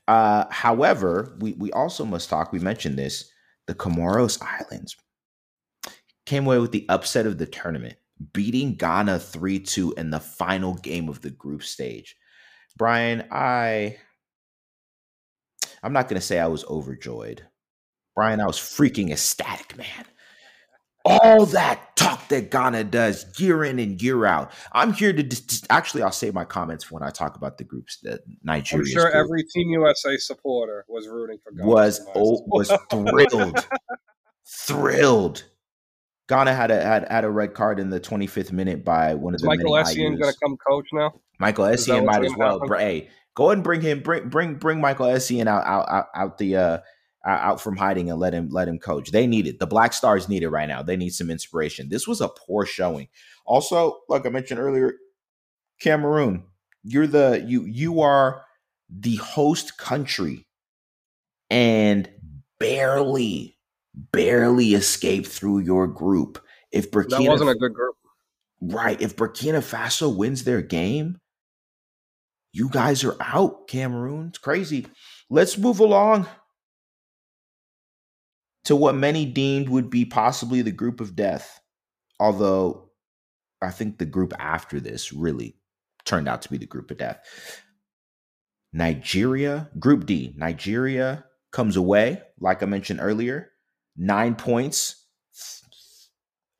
[0.08, 3.30] Uh, however, we, we also must talk, we mentioned this,
[3.66, 4.96] the Comoros Islands
[6.26, 7.96] came away with the upset of the tournament,
[8.32, 12.16] beating Ghana 3 2 in the final game of the group stage.
[12.76, 13.96] Bryan, I
[15.82, 17.42] I'm not going to say I was overjoyed
[18.16, 20.06] Bryan, I was freaking ecstatic, man.
[21.04, 24.50] All that talk that Ghana does year in and year out.
[24.72, 27.98] I'm here to just, actually, I'll save my comments when I talk about the groups
[28.02, 28.82] that Nigeria.
[28.82, 29.14] I'm sure group.
[29.14, 31.68] every Team USA supporter was rooting for Ghana.
[31.68, 33.68] Was oh, was thrilled,
[34.48, 35.44] thrilled.
[36.28, 39.40] Ghana had a had, had a red card in the 25th minute by one of
[39.40, 41.14] the Michael Essien going to come coach now.
[41.38, 42.60] Michael Essien might as well.
[42.76, 46.38] Hey, go ahead and bring him bring bring bring Michael Essien out out out, out
[46.38, 46.78] the uh
[47.24, 49.10] out from hiding and let him let him coach.
[49.10, 49.58] They need it.
[49.58, 50.82] The Black Stars need it right now.
[50.82, 51.88] They need some inspiration.
[51.88, 53.08] This was a poor showing.
[53.44, 54.94] Also, like I mentioned earlier,
[55.80, 56.44] Cameroon,
[56.82, 58.42] you're the you you are
[58.88, 60.46] the host country
[61.50, 62.08] and
[62.58, 63.55] barely
[63.96, 66.38] barely escaped through your group.
[66.72, 67.96] If Burkina That wasn't a good group.
[68.60, 71.18] Right, if Burkina Faso wins their game,
[72.52, 74.28] you guys are out, Cameroon.
[74.28, 74.86] It's crazy.
[75.28, 76.26] Let's move along
[78.64, 81.60] to what many deemed would be possibly the group of death.
[82.18, 82.90] Although
[83.60, 85.56] I think the group after this really
[86.04, 87.18] turned out to be the group of death.
[88.72, 93.50] Nigeria, Group D, Nigeria comes away, like I mentioned earlier,
[93.96, 95.04] nine points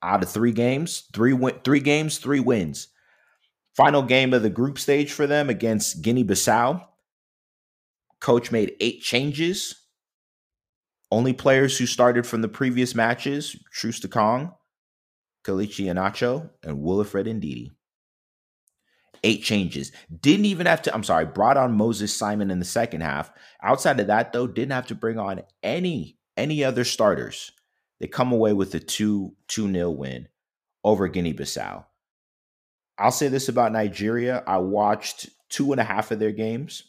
[0.03, 2.89] out of three games, three win- three games, three wins.
[3.76, 6.87] Final game of the group stage for them against Guinea Bissau.
[8.20, 9.87] Coach made eight changes
[11.11, 14.53] only players who started from the previous matches, Troost-Ekong,
[15.45, 17.70] Kelechi Iheanacho, and Wilfred Ndidi.
[19.22, 19.93] Eight changes.
[20.20, 23.30] Didn't even have to, I'm sorry, brought on Moses Simon in the second half.
[23.62, 27.53] Outside of that, though, didn't have to bring on any any other starters.
[28.01, 30.28] They come away with a 2 2 0 win
[30.84, 31.84] over Guinea Bissau.
[32.99, 34.43] I'll say this about Nigeria.
[34.47, 36.82] I watched two and a half of their games.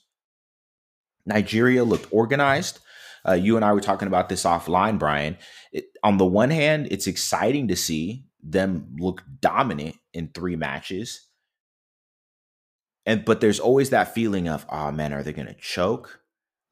[1.26, 2.80] Nigeria looked organized.
[3.28, 5.38] Uh, you and I were talking about this offline, Bryan.
[5.74, 11.28] It, on the one hand, it's exciting to see them look dominant in three matches.
[13.06, 16.22] And but there's always that feeling of, oh man, are they going to choke?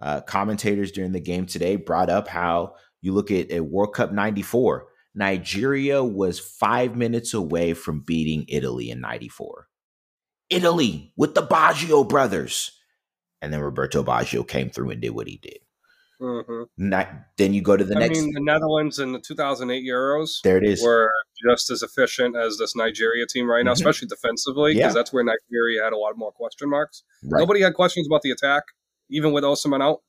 [0.01, 4.11] Uh, commentators during the game today brought up how you look at, at World Cup
[4.11, 4.87] '94.
[5.13, 9.67] Nigeria was five minutes away from beating Italy in '94.
[10.49, 12.71] Italy with the Baggio brothers.
[13.41, 15.59] And then Roberto Baggio came through and did what he did.
[16.21, 16.63] Mm-hmm.
[16.77, 18.19] Not, then you go to the I next.
[18.19, 20.41] I mean, the Netherlands in the 2008 Euros.
[20.43, 20.81] There it is.
[20.81, 21.11] Were
[21.45, 23.81] just as efficient as this Nigeria team right now, mm-hmm.
[23.87, 24.93] especially defensively, because yeah.
[24.93, 27.03] that's where Nigeria had a lot more question marks.
[27.23, 27.39] Right.
[27.39, 28.63] Nobody had questions about the attack,
[29.09, 30.01] even with Osimhen out.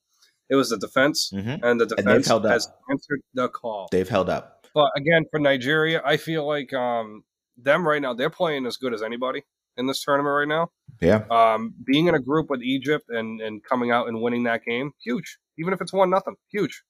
[0.49, 1.65] It was the defense, mm-hmm.
[1.65, 3.89] and the defense and has answered the call.
[3.91, 4.67] They've held up.
[4.75, 7.25] But again, for Nigeria, I feel like um,
[7.57, 9.43] them right now, they're playing as good as anybody
[9.77, 10.71] in this tournament right now.
[11.01, 11.25] Yeah.
[11.31, 14.93] Um, being in a group with Egypt and and coming out and winning that game,
[15.03, 16.83] huge even if it's one nothing, huge.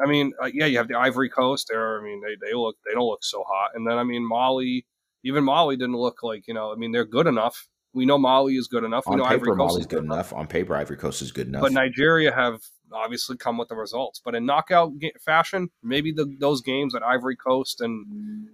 [0.00, 2.00] I mean, uh, yeah, you have the Ivory Coast there.
[2.00, 3.70] I mean, they, they look they don't look so hot.
[3.74, 4.86] And then I mean, Mali,
[5.24, 6.72] even Mali didn't look like you know.
[6.72, 7.68] I mean, they're good enough.
[7.98, 9.08] We know Mali is good enough.
[9.08, 10.30] We On know paper, Ivory Coast Mali's good enough.
[10.30, 10.32] enough.
[10.32, 11.62] On paper, Ivory Coast is good enough.
[11.62, 12.60] But Nigeria have
[12.92, 14.22] obviously come with the results.
[14.24, 18.06] But in knockout fashion, maybe the, those games at Ivory Coast and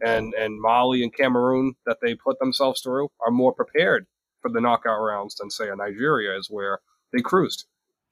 [0.03, 4.07] and and Mali and Cameroon that they put themselves through are more prepared
[4.40, 6.80] for the knockout rounds than say a Nigeria is where
[7.12, 7.66] they cruised.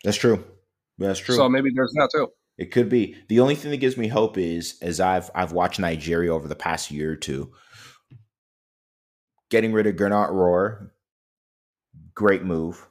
[0.05, 0.45] That's true.
[0.99, 1.35] That's true.
[1.35, 2.29] So maybe there's that too.
[2.59, 3.17] It could be.
[3.29, 6.55] The only thing that gives me hope is as I've I've watched Nigeria over the
[6.55, 7.53] past year or two.
[9.51, 10.92] Getting rid of Gernot Rohr,
[12.15, 12.87] great move.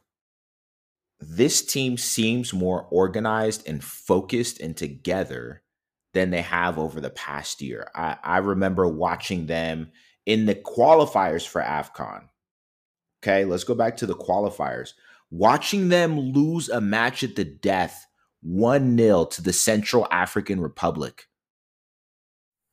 [1.20, 5.62] This team seems more organized and focused and together
[6.14, 7.90] than they have over the past year.
[7.96, 9.92] I, I remember watching them
[10.26, 12.24] in the qualifiers for AFCON.
[13.24, 14.94] Okay, let's go back to the qualifiers
[15.32, 18.06] watching them lose a match at the death
[18.44, 21.28] 1 0 to the Central African Republic.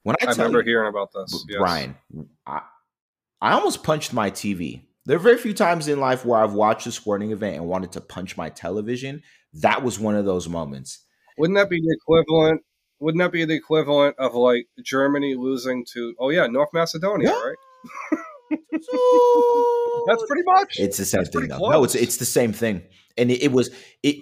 [0.02, 1.58] When I, I remember you, hearing about this, yes.
[1.58, 1.96] Bryan,
[2.46, 2.62] I,
[3.40, 4.82] I almost punched my TV.
[5.08, 7.92] There are very few times in life where I've watched a sporting event and wanted
[7.92, 9.22] to punch my television.
[9.54, 11.02] That was one of those moments.
[11.38, 12.60] Wouldn't that be the equivalent?
[13.00, 16.14] Wouldn't that be the equivalent of like Germany losing to?
[16.20, 17.42] Oh yeah, North Macedonia, yeah.
[17.42, 18.20] right?
[18.82, 20.78] so, That's pretty much.
[20.78, 21.56] It's the same thing, though.
[21.56, 21.72] Close.
[21.72, 22.82] No, it's it's the same thing,
[23.16, 23.70] and it, it was
[24.02, 24.16] it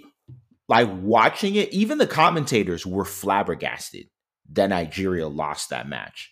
[0.68, 1.72] like watching it.
[1.72, 4.06] Even the commentators were flabbergasted
[4.52, 6.30] that Nigeria lost that match.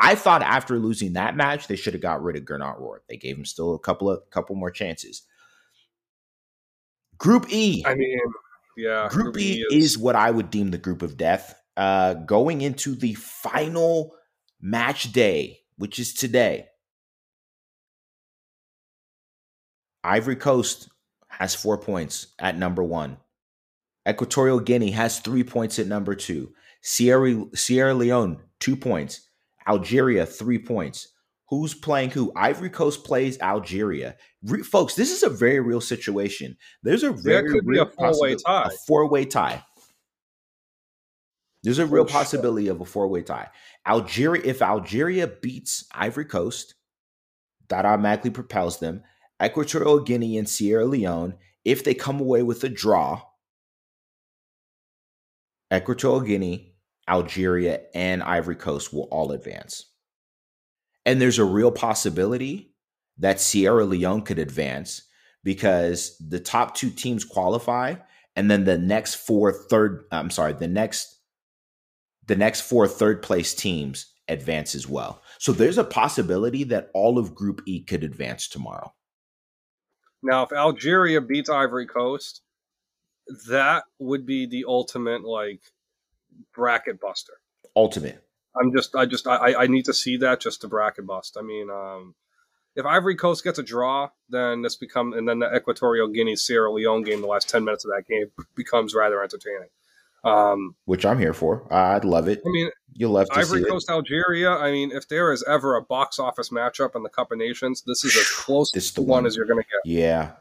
[0.00, 2.98] I thought after losing that match, they should have got rid of Gernot Rohr.
[3.08, 5.22] They gave him still a couple of couple more chances.
[7.18, 7.82] Group E.
[7.84, 8.18] I mean,
[8.76, 9.08] yeah.
[9.10, 9.84] Group, group E, is...
[9.84, 9.98] is...
[9.98, 11.60] what I would deem the group of death.
[11.76, 14.14] Uh, going into the final
[14.60, 16.66] match day, which is today.
[20.04, 20.88] Ivory Coast
[21.26, 23.18] has four points at number one.
[24.08, 26.52] Equatorial Guinea has three points at number two.
[26.82, 29.27] Sierra, Sierra Leone, two points.
[29.68, 31.08] Algeria, three points.
[31.48, 32.32] Who's playing who?
[32.36, 34.16] Ivory Coast plays Algeria.
[34.42, 36.56] Re- folks, this is a very real situation.
[36.82, 38.66] There's a very there real a four-way tie.
[38.66, 39.64] A four-way tie.
[41.62, 43.48] There's a real possibility of a four-way tie.
[43.86, 46.74] Algeria, if Algeria beats Ivory Coast,
[47.68, 49.02] that automatically propels them.
[49.42, 53.22] Equatorial Guinea and Sierra Leone, if they come away with a draw,
[55.72, 56.74] Equatorial Guinea,
[57.08, 59.86] Algeria, and Ivory Coast will all advance.
[61.06, 62.74] And there's a real possibility
[63.18, 65.02] that Sierra Leone could advance
[65.42, 67.94] because the top two teams qualify,
[68.36, 71.18] and then the next four third I'm sorry, the next
[72.26, 75.22] the next four third place teams advance as well.
[75.38, 78.92] So there's a possibility that all of Group E could advance tomorrow.
[80.22, 82.42] Now, if Algeria beats Ivory Coast,
[83.48, 85.62] that would be the ultimate like
[86.54, 87.34] bracket buster.
[87.76, 88.22] Ultimate.
[88.60, 91.36] I'm just, I just, I, I need to see that just to bracket bust.
[91.38, 92.14] I mean, um,
[92.74, 96.72] if Ivory Coast gets a draw, then this become, and then the Equatorial Guinea Sierra
[96.72, 98.26] Leone game, the last ten minutes of that game
[98.56, 99.68] becomes rather entertaining.
[100.24, 101.72] Um, Which I'm here for.
[101.72, 102.40] I'd love it.
[102.44, 103.92] I mean, you'll love to Ivory Coast, it.
[103.92, 104.50] Algeria.
[104.50, 107.82] I mean, if there is ever a box office matchup in the Cup of Nations,
[107.86, 109.92] this is as close this to one, one as you're going to get.
[109.92, 110.32] Yeah,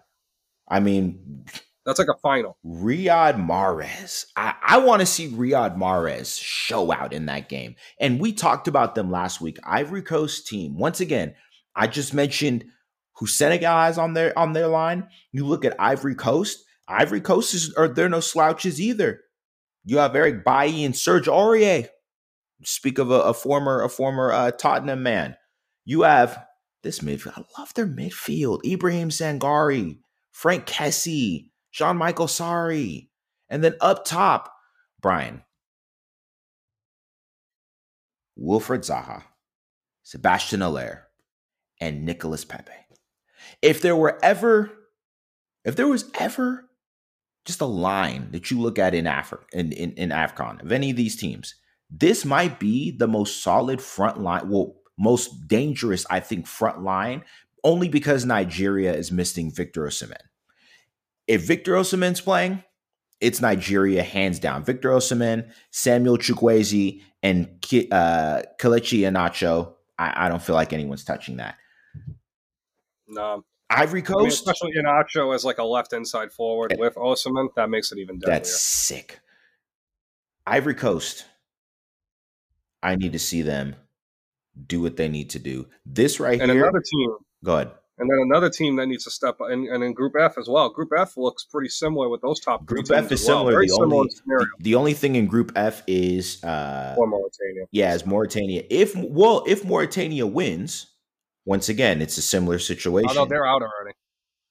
[0.67, 1.45] I mean,
[1.87, 2.57] that's like a final.
[2.65, 4.25] Riyad Mahrez.
[4.35, 7.75] I, I want to see Riyad Mahrez show out in that game.
[7.97, 9.57] And we talked about them last week.
[9.63, 10.77] Ivory Coast team.
[10.77, 11.33] Once again,
[11.73, 12.65] I just mentioned
[13.15, 15.07] who Senegal has on their on their line.
[15.31, 16.61] You look at Ivory Coast.
[16.89, 19.21] Ivory Coast is are they're no slouches either.
[19.85, 21.87] You have Eric Bailly and Serge Aurier.
[22.63, 25.37] Speak of a, a former a former uh, Tottenham man.
[25.85, 26.45] You have
[26.83, 27.37] this midfield.
[27.37, 28.65] I love their midfield.
[28.65, 29.99] Ibrahim Sangare,
[30.33, 33.11] Frank Kessie, Jean Michael Seri.
[33.49, 34.51] And then up top,
[34.99, 35.43] Bryan,
[38.37, 39.23] Wilfried Zaha,
[40.03, 41.07] Sebastien Haller,
[41.79, 42.71] and Nicolas Pepe.
[43.61, 44.71] If there were ever,
[45.63, 46.67] if there was ever
[47.45, 50.89] just a line that you look at in Africa in, in, in AFCON of any
[50.89, 51.55] of these teams,
[51.89, 57.23] this might be the most solid front line, well, most dangerous, I think, front line,
[57.63, 60.17] only because Nigeria is missing Victor Osimhen
[61.27, 62.63] if Victor Osimhen's playing,
[63.19, 64.63] it's Nigeria hands down.
[64.63, 69.73] Victor Osimhen, Samuel Chukwueze, and Ki, uh, Kelechi Iheanacho.
[69.97, 71.55] I, I, don't feel like anyone's touching that.
[73.07, 73.43] No.
[73.69, 77.69] Ivory Coast, I mean, especially Iheanacho as like a left inside forward with Osimhen, that
[77.69, 78.35] makes it even deadlier.
[78.35, 79.19] That's sick.
[80.45, 81.25] Ivory Coast.
[82.81, 83.75] I need to see them
[84.67, 85.67] do what they need to do.
[85.85, 86.61] This right and here.
[86.65, 87.11] And another team.
[87.43, 87.71] Go ahead.
[87.99, 90.47] And then another team that needs to step up, and, and in Group F as
[90.47, 90.69] well.
[90.69, 92.89] Group F looks pretty similar with those top groups.
[92.89, 93.53] Group F is similar.
[93.53, 94.45] Very the similar only, scenario.
[94.59, 97.65] The, the, only thing in Group F is uh, or Mauritania.
[97.71, 98.63] Yeah, is Mauritania.
[98.69, 100.87] If well, if Mauritania wins,
[101.45, 103.09] once again, it's a similar situation.
[103.09, 103.95] Although they're out already.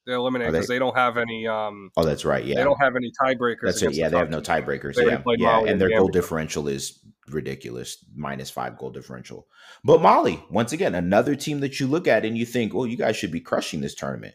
[0.06, 0.74] They're eliminated because they?
[0.74, 0.78] they?
[0.78, 1.46] don't have any.
[1.46, 2.44] Um, oh, that's right.
[2.44, 3.62] Yeah, they don't have any tiebreakers.
[3.62, 3.94] That's it.
[3.94, 4.96] Yeah, the they have no tiebreakers.
[4.96, 6.98] yeah, yeah, and their goal differential is
[7.28, 9.46] ridiculous, minus five goal differential.
[9.84, 12.96] But Mali, once again, another team that you look at and you think, well, you
[12.96, 14.34] guys should be crushing this tournament.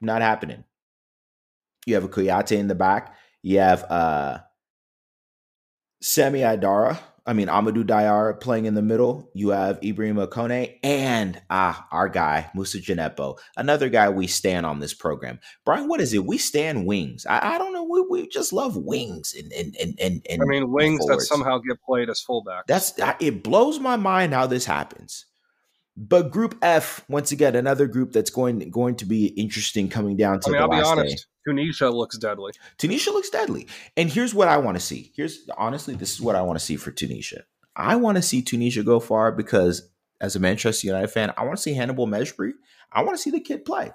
[0.00, 0.64] Not happening.
[1.86, 3.14] You have a Kouyaté in the back.
[3.42, 4.38] You have uh
[6.00, 9.30] Semi Aidara I mean, Amadou Diarra playing in the middle.
[9.34, 14.80] You have Ibrahim Kone and ah, our guy Moussa Djenepo, another guy we stand on
[14.80, 15.40] this program.
[15.64, 16.26] Bryan, what is it?
[16.26, 17.24] We stand wings.
[17.26, 17.84] I, I don't know.
[17.84, 20.26] We, we just love wings and and and and.
[20.28, 22.66] and I mean, wings that somehow get played as fullback.
[22.66, 23.42] That's it.
[23.42, 25.24] Blows my mind how this happens.
[25.96, 30.40] But Group F, once again, another group that's going going to be interesting coming down
[30.40, 31.16] to I mean, the I'll last be honest.
[31.16, 31.22] Day.
[31.46, 32.52] Tunisia looks deadly.
[32.78, 33.66] Tunisia looks deadly.
[33.96, 35.12] And here's what I want to see.
[35.14, 37.44] Here's honestly, this is what I want to see for Tunisia.
[37.76, 39.90] I want to see Tunisia go far because
[40.20, 42.52] as a Manchester United fan, I want to see Hannibal Mejbri.
[42.92, 43.90] I want to see the kid play.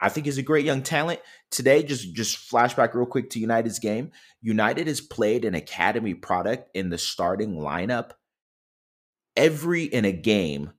[0.00, 1.20] I think he's a great young talent.
[1.50, 4.12] Today, just just flashback real quick to United's game.
[4.42, 8.12] United has played an academy product in the starting lineup
[9.36, 10.72] every in a game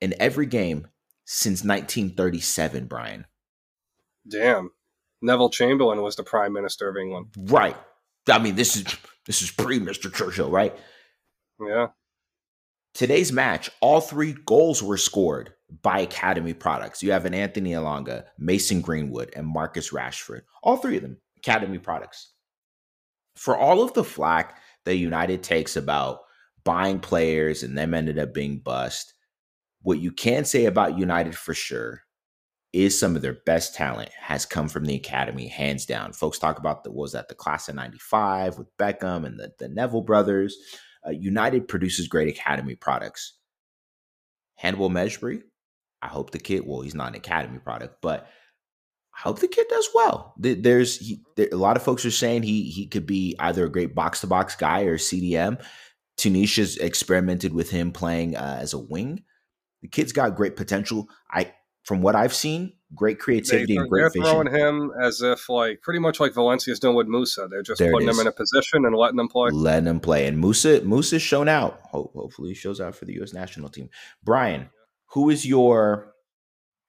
[0.00, 0.88] in every game
[1.24, 3.26] since 1937, Bryan.
[4.28, 4.70] Damn.
[5.22, 7.28] Neville Chamberlain was the prime minister of England.
[7.38, 7.76] Right.
[8.28, 8.84] I mean, this is
[9.26, 10.12] this is pre Mr.
[10.12, 10.76] Churchill, right?
[11.60, 11.88] Yeah.
[12.94, 17.02] Today's match, all three goals were scored by Academy products.
[17.02, 20.42] You have an Anthony Elanga, Mason Greenwood, and Marcus Rashford.
[20.62, 22.32] All three of them, Academy products.
[23.34, 26.20] For all of the flack that United takes about
[26.64, 29.14] buying players and them ended up being bust,
[29.80, 32.02] what you can say about United for sure
[32.72, 36.12] is some of their best talent has come from the academy, hands down.
[36.12, 39.68] Folks talk about the was that the class of '95 with Beckham and the, the
[39.68, 40.56] Neville brothers.
[41.06, 43.34] Uh, United produces great academy products.
[44.56, 45.42] Hannibal Mejbri,
[46.00, 46.62] I hope the kid.
[46.66, 48.28] Well, he's not an academy product, but
[49.16, 50.34] I hope the kid does well.
[50.38, 53.70] There's he, there, a lot of folks are saying he he could be either a
[53.70, 55.62] great box to box guy or CDM.
[56.16, 59.24] Tunisia's experimented with him playing uh, as a wing.
[59.82, 61.08] The kid's got great potential.
[61.30, 61.52] I
[61.82, 64.24] from what I've seen, great creativity they, and great they're vision.
[64.24, 67.50] throwing him as if like pretty much like Valencia's doing with Musah.
[67.50, 69.50] They're just There putting him in a position and letting him play.
[69.50, 70.26] Letting him play.
[70.26, 71.80] And Musah Musah's shown out.
[71.90, 73.88] Ho- hopefully he shows out for the US national team.
[74.22, 74.70] Bryan,
[75.06, 76.14] who is your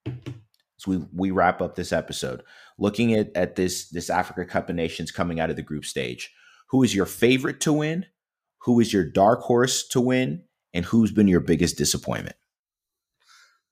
[0.06, 2.44] as we we wrap up this episode,
[2.78, 6.32] looking at, at this this Africa Cup of Nations coming out of the group stage,
[6.70, 8.06] who is your favorite to win?
[8.62, 10.44] Who is your dark horse to win?
[10.74, 12.36] And who's been your biggest disappointment?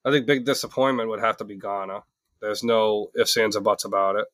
[0.03, 2.03] I think big disappointment would have to be Ghana.
[2.41, 4.25] There's no ifs, ands, or buts about it.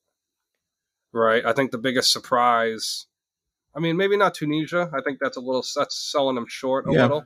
[1.13, 1.45] Right?
[1.45, 3.07] I think the biggest surprise,
[3.76, 4.89] I mean, maybe not Tunisia.
[4.93, 7.01] I think that's a little, that's selling them short a Yeah.
[7.03, 7.26] little.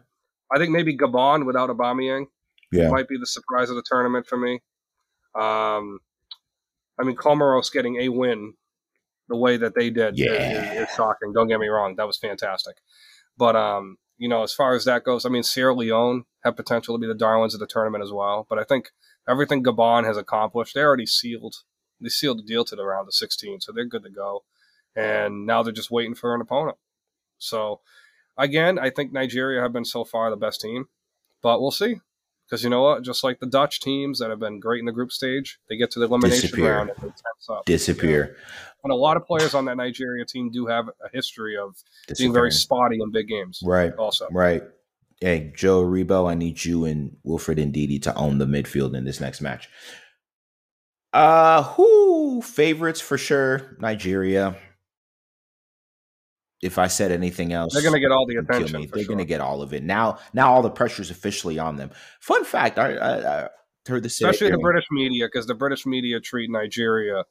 [0.51, 2.25] I think maybe Gabon without Aubameyang
[2.71, 2.89] Yeah.
[2.89, 4.61] might be the surprise of the tournament for me.
[5.35, 5.99] Um,
[6.99, 8.53] I mean, Comoros getting a win
[9.29, 10.73] the way that they did Yeah.
[10.81, 11.31] is, is shocking.
[11.31, 11.95] Don't get me wrong.
[11.95, 12.77] That was fantastic.
[13.37, 16.93] But, um, you know, as far as that goes, I mean, Sierra Leone have potential
[16.95, 18.45] to be the darlings of the tournament as well.
[18.47, 18.91] But I think
[19.27, 21.55] everything Gabon has accomplished, they already sealed.
[21.99, 24.43] They sealed the deal to the round of 16, so they're good to go.
[24.95, 26.77] And now they're just waiting for an opponent.
[27.39, 27.79] So,
[28.37, 30.85] again, I think Nigeria have been so far the best team,
[31.41, 31.95] but we'll see.
[32.45, 33.01] Because you know what?
[33.01, 35.89] Just like the Dutch teams that have been great in the group stage, they get
[35.91, 36.75] to the elimination Disappear.
[36.75, 37.65] round and they tense up.
[37.65, 38.37] Disappear.
[38.83, 41.75] And a lot of players on that Nigeria team do have a history of
[42.17, 43.61] being very spotty in big games.
[43.63, 43.93] Right.
[43.93, 44.63] Also, Right.
[45.19, 49.19] Hey, Joe Aribo, I need you and Wilfred Ndidi to own the midfield in this
[49.19, 49.69] next match.
[51.13, 53.75] Uh who favorites for sure?
[53.79, 54.55] Nigeria.
[56.63, 58.87] If I said anything else, they're going to get all the attention.
[58.91, 59.07] They're sure.
[59.07, 59.83] going to get all of it.
[59.83, 61.91] Now now all the pressure is officially on them.
[62.19, 63.49] Fun fact, I, I, I
[63.87, 67.25] heard this especially the British media, because the British media treat Nigeria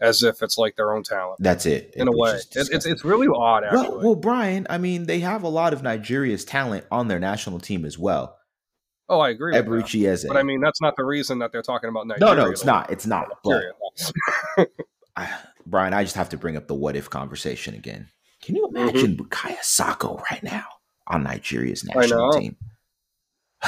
[0.00, 1.38] as if it's like their own talent.
[1.40, 1.92] That's it.
[1.96, 3.64] In a way, is it, it's it's really odd.
[3.64, 7.18] Actually, well, well, Bryan, I mean, they have a lot of Nigeria's talent on their
[7.18, 8.36] national team as well.
[9.08, 9.54] oh, I agree.
[9.54, 10.24] Eberechi Eze.
[10.26, 12.34] But I mean, that's not the reason that they're talking about Nigeria.
[12.34, 12.90] no, no, it's not.
[12.90, 13.28] It's not.
[15.16, 15.28] I,
[15.66, 18.08] Bryan, I just have to bring up the what if conversation again.
[18.42, 18.76] Can you Mm-hmm.
[18.76, 20.64] imagine Bukayo Saka right now
[21.08, 22.38] on Nigeria's national know.
[22.38, 22.56] team?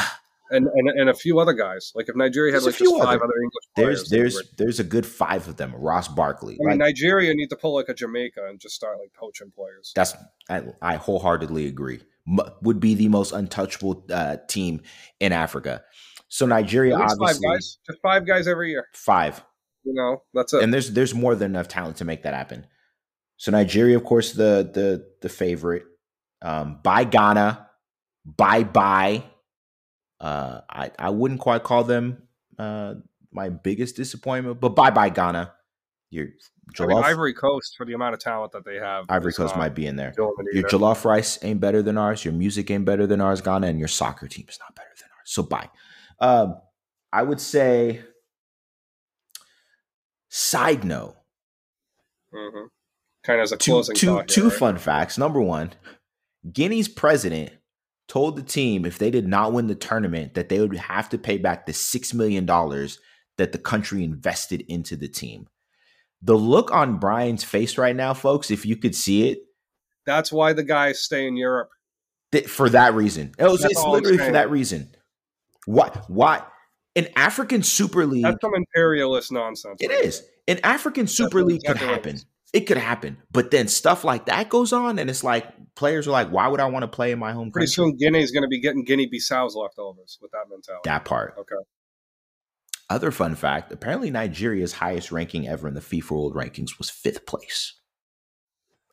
[0.51, 1.92] and, and and a few other guys.
[1.94, 4.51] Like if Nigeria had There's like just five other- other English There's players, they there's
[4.59, 5.74] there's a good five of them.
[5.76, 8.98] Ross Barkley, I mean, like, Nigeria need to pull like a Jamaica and just start
[8.98, 9.92] like poaching players.
[9.94, 10.14] that's
[10.48, 12.01] I, I wholeheartedly agree.
[12.28, 14.82] M- would be the most untouchable uh, team
[15.20, 15.82] in Africa.
[16.28, 18.86] So Nigeria, least five guys, just five guys every year.
[18.94, 19.42] five.
[19.84, 20.62] You know, that's it.
[20.62, 22.66] and there's there's more than enough talent to make that happen.
[23.38, 25.84] So Nigeria, of course, the the the favorite.
[26.42, 27.68] Um, by Ghana,
[28.24, 29.24] bye bye.
[30.21, 32.23] Uh, I I wouldn't quite call them
[32.59, 32.95] uh
[33.33, 35.53] my biggest disappointment, but bye bye Ghana.
[36.11, 36.27] Your
[36.81, 39.07] I mean, Ivory Coast for the amount of talent that they have.
[39.09, 40.12] Ivory Coast might be in there.
[40.16, 42.25] Your jollof rice ain't better than ours.
[42.25, 45.09] Your music ain't better than ours, Ghana, and your soccer team is not better than
[45.16, 45.31] ours.
[45.31, 45.68] So bye.
[46.18, 46.57] Um,
[47.12, 48.03] I would say.
[50.29, 51.16] Side note.
[52.33, 52.68] Mhm.
[53.25, 54.59] Kind of as a two, closing two, thought two here, right?
[54.59, 55.18] fun facts.
[55.18, 55.73] Number one,
[56.53, 57.53] Guinea's president
[58.11, 61.16] told the team if they did not win the tournament that they would have to
[61.16, 62.98] pay back the six million dollars
[63.38, 65.46] that the country invested into the team.
[66.20, 69.38] The look on Bryan's face right now, folks, if you could see it,
[70.06, 71.70] That's why the guys stay in Europe.
[72.32, 74.90] th- for that reason, it was, it's literally for that reason.
[75.66, 76.11] What?
[76.11, 76.42] Why?
[76.96, 78.24] An African Super League.
[78.24, 79.78] That's some imperialist nonsense.
[79.80, 80.26] It right is.
[80.48, 82.16] An African Super That's League could happen.
[82.16, 82.26] is.
[82.53, 83.18] It could happen.
[83.30, 85.46] But then stuff like that goes on, and it's like
[85.76, 87.96] players are like, why would I want to play in my home Pretty country?
[87.98, 90.82] soon, is going to be getting Guinea Bissau's leftovers with that mentality.
[90.84, 91.36] That part.
[91.38, 91.55] Okay.
[92.88, 97.24] Other fun fact apparently, Nigeria's highest ranking ever in the FIFA World Rankings was fifth
[97.24, 97.74] place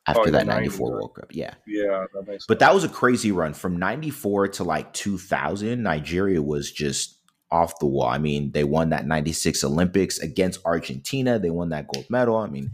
[0.06, 1.34] oh, after Oh, that 94 90s, World Cup.
[1.34, 1.54] Yeah.
[1.66, 3.54] Yeah, that But that was a crazy run.
[3.54, 7.18] From 94 to like 2000, Nigeria was just
[7.50, 8.08] off the wall.
[8.08, 11.40] I mean, they won that 96 Olympics against Argentina.
[11.40, 12.36] They won that gold medal.
[12.36, 12.70] I mean,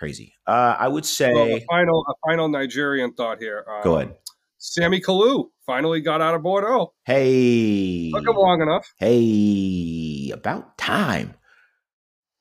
[0.00, 0.34] crazy.
[0.46, 3.64] Uh, I would Well, a say, final, a final Nigerian thought here.
[3.68, 4.16] Um, go ahead.
[4.58, 6.92] Sammy Kalu finally got out of Bordeaux.
[7.04, 8.86] Hey, Took him long enough.
[8.98, 11.34] hey, about time.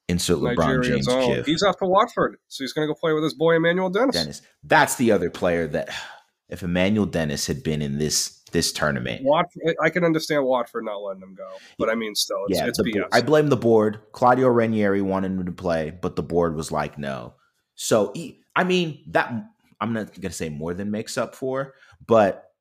[0.08, 1.36] Insert LeBron Nigeria's James own.
[1.36, 1.46] gif.
[1.46, 4.16] He's off to Watford, so he's going to go play with his boy Emmanuel Dennis.
[4.16, 4.42] Dennis.
[4.64, 5.90] That's the other player that,
[6.50, 10.98] if Emmanuel Dennis had been in this this tournament, Watford, I can understand Watford not
[11.04, 11.48] letting him go,
[11.78, 12.94] but I mean, still, it's, yeah, it's BS.
[13.02, 14.00] bo- I blame the board.
[14.12, 17.36] Claudio Ranieri wanted him to play, but the board was like, no.
[17.82, 18.14] So
[18.58, 19.34] I mean, that
[19.80, 21.76] I'm not gonna say more than makes up for,
[22.06, 22.52] but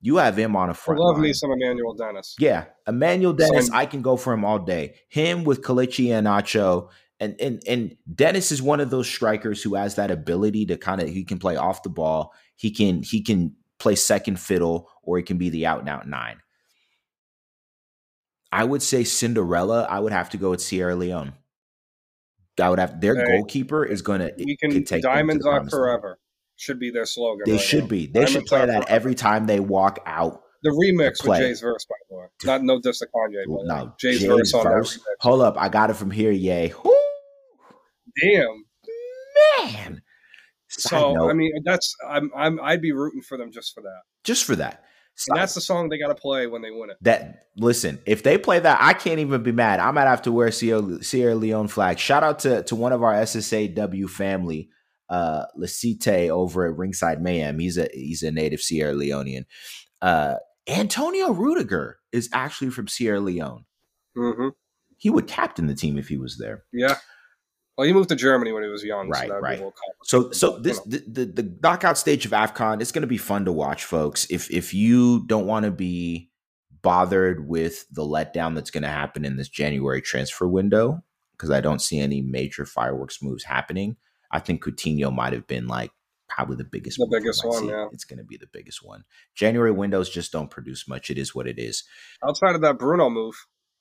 [0.00, 1.22] you have him on a front love line.
[1.22, 2.34] me some Emmanuel Dennis.
[2.40, 3.70] Yeah, Emmanuel Dennis.
[3.70, 4.96] I can go for him all day.
[5.10, 6.88] Him with Kelechi Iheanacho,
[7.20, 11.00] and and and Dennis is one of those strikers who has that ability to kind
[11.00, 12.34] of he can play off the ball.
[12.56, 16.08] He can he can play second fiddle, or he can be the out and out
[16.08, 16.40] nine.
[18.50, 19.84] I would say Cinderella.
[19.84, 21.34] I would have to go with Sierra Leone.
[22.60, 25.44] I would have their Hey, goalkeeper is going to We can take them to diamonds
[25.44, 25.80] the are promised land.
[25.82, 26.18] forever.
[26.56, 27.44] Should be their slogan.
[27.46, 27.88] They right should now.
[27.88, 28.06] be.
[28.06, 28.86] They should play that forever.
[28.88, 30.42] every time they walk out.
[30.64, 32.26] The remix with Jay's verse, by the way.
[32.44, 34.94] Not no diss to Kanye, but No, Jay's, Jay's verse on verse.
[34.94, 35.04] that remix.
[35.20, 36.32] Hold up, I got it from here.
[36.32, 36.72] Yay!
[36.84, 36.92] Woo!
[38.20, 38.64] Damn.
[39.62, 40.02] man.
[40.70, 43.82] Side So note, I mean, that's I'm I'm I'd be rooting for them just for
[43.82, 44.00] that.
[44.24, 44.84] just for that.
[45.28, 46.96] And that's the song they got to play when they win it.
[47.02, 49.80] that listen, if they play that, I can't even be mad.
[49.80, 51.98] I might have to wear Sierra, Sierra Leone flag.
[51.98, 54.68] Shout out to to one of our SSAW family,
[55.08, 57.58] uh Lasite over at Ringside Mayhem.
[57.58, 59.44] He's a he's a native Sierra Leonean.
[60.00, 60.34] Uh
[60.68, 63.64] Antonio Rudiger is actually from Sierra Leone.
[64.14, 64.48] hmm
[64.98, 66.64] He would captain the team if he was there.
[66.72, 66.96] Yeah.
[67.78, 69.50] Well, he moved to Germany when he was young, Right, so that'd right.
[69.56, 73.06] be a little So so this the, the the knockout stage of AFCON, it's gonna
[73.06, 74.26] be fun to watch, folks.
[74.30, 76.28] If if you don't want to be
[76.82, 81.80] bothered with the letdown that's gonna happen in this January transfer window, because I don't
[81.80, 83.96] see any major fireworks moves happening.
[84.32, 85.92] I think Coutinho might have been like
[86.28, 87.68] probably the biggest The biggest one, see.
[87.68, 87.86] yeah.
[87.92, 89.04] It's gonna be the biggest one.
[89.36, 91.10] January windows just don't produce much.
[91.10, 91.84] It is what it is.
[92.26, 93.36] outside of that Bruno move,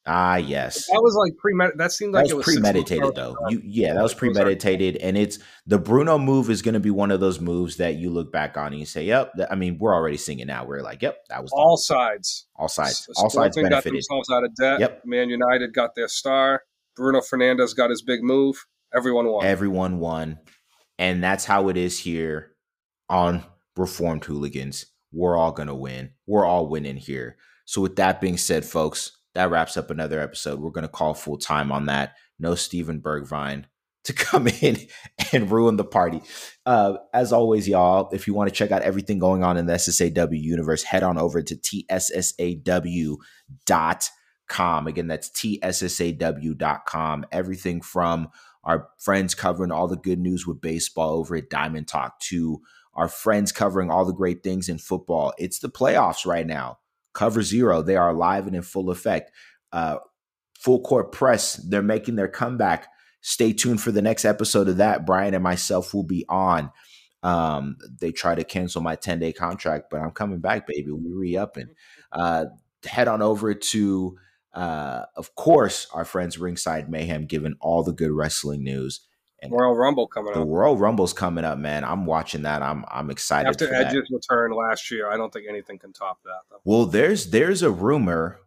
[0.07, 0.87] Ah, yes.
[0.87, 1.79] that was like premeditated.
[1.79, 3.35] That seemed like That it was was premeditated, though.
[3.49, 6.73] You, yeah, that was Like, those are- premeditated, and it's the Bruno move is going
[6.75, 9.33] to be one of those moves that you look back on and you say, "Yep."
[9.51, 10.65] I mean, we're already seeing it now.
[10.65, 12.47] We're like, "Yep, that was all move." sides.
[12.55, 14.79] all sides, all sides Sporting got benefited." themselves out of debt.
[14.79, 15.01] Yep.
[15.05, 16.63] Man United got their star.
[16.95, 18.65] Bruno Fernandes got his big move.
[18.95, 19.45] Everyone won.
[19.45, 20.39] Everyone won,
[20.97, 22.55] and that's how it is here
[23.09, 23.43] on
[23.75, 24.85] Reformed Hooligans.
[25.11, 26.11] We're all going to win.
[26.25, 27.37] We're all winning here.
[27.65, 30.59] So, with that being said, folks, that wraps up another episode.
[30.59, 32.15] We're going to call full time on that.
[32.39, 33.65] No Steven Bergwijn
[34.05, 34.77] to come in
[35.31, 36.23] and ruin the party.
[36.65, 39.73] Uh, as always, y'all, if you want to check out everything going on in the
[39.73, 42.17] SSAW universe, head on over to tssaw.com.
[44.87, 47.25] Again, that's tssaw.com.
[47.31, 48.29] Everything from
[48.63, 52.59] our friends covering all the good news with baseball over at Diamond Talk to
[52.95, 55.31] our friends covering all the great things in football.
[55.37, 56.79] It's the playoffs right now.
[57.17, 59.31] Cover Zero, they are alive and in full effect.
[59.71, 59.97] Uh,
[60.59, 62.87] full court press, they're making their comeback.
[63.21, 65.03] Stay tuned for the next episode of that.
[65.03, 66.71] Bryan and myself will be on.
[67.23, 70.91] Um, they try to cancel my 10 day contract, but I'm coming back, baby.
[70.91, 71.69] We re upping.
[72.11, 72.45] Uh,
[72.85, 74.15] head on over to,
[74.53, 79.01] uh, of course, our friends Ringside Mayhem, giving all the good wrestling news.
[79.41, 80.35] And Royal Rumble coming up.
[80.35, 80.47] the up.
[80.49, 81.83] Royal Rumble's coming up, man.
[81.83, 82.63] I'm watching that.
[82.63, 83.71] I'm I'm excited After.
[83.73, 86.41] Edge's return last year, I don't think anything can top that.
[86.49, 86.61] Though.
[86.65, 88.39] Well, there's there's a rumor.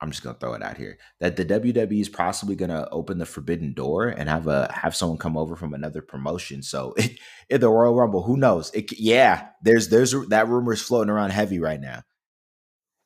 [0.00, 3.26] I'm just gonna throw it out here that the WWE is possibly gonna open the
[3.26, 6.62] forbidden door and have a have someone come over from another promotion.
[6.62, 6.94] So
[7.50, 8.70] in the Royal Rumble, who knows?
[8.74, 12.02] It, yeah, there's there's that rumor is floating around heavy right now.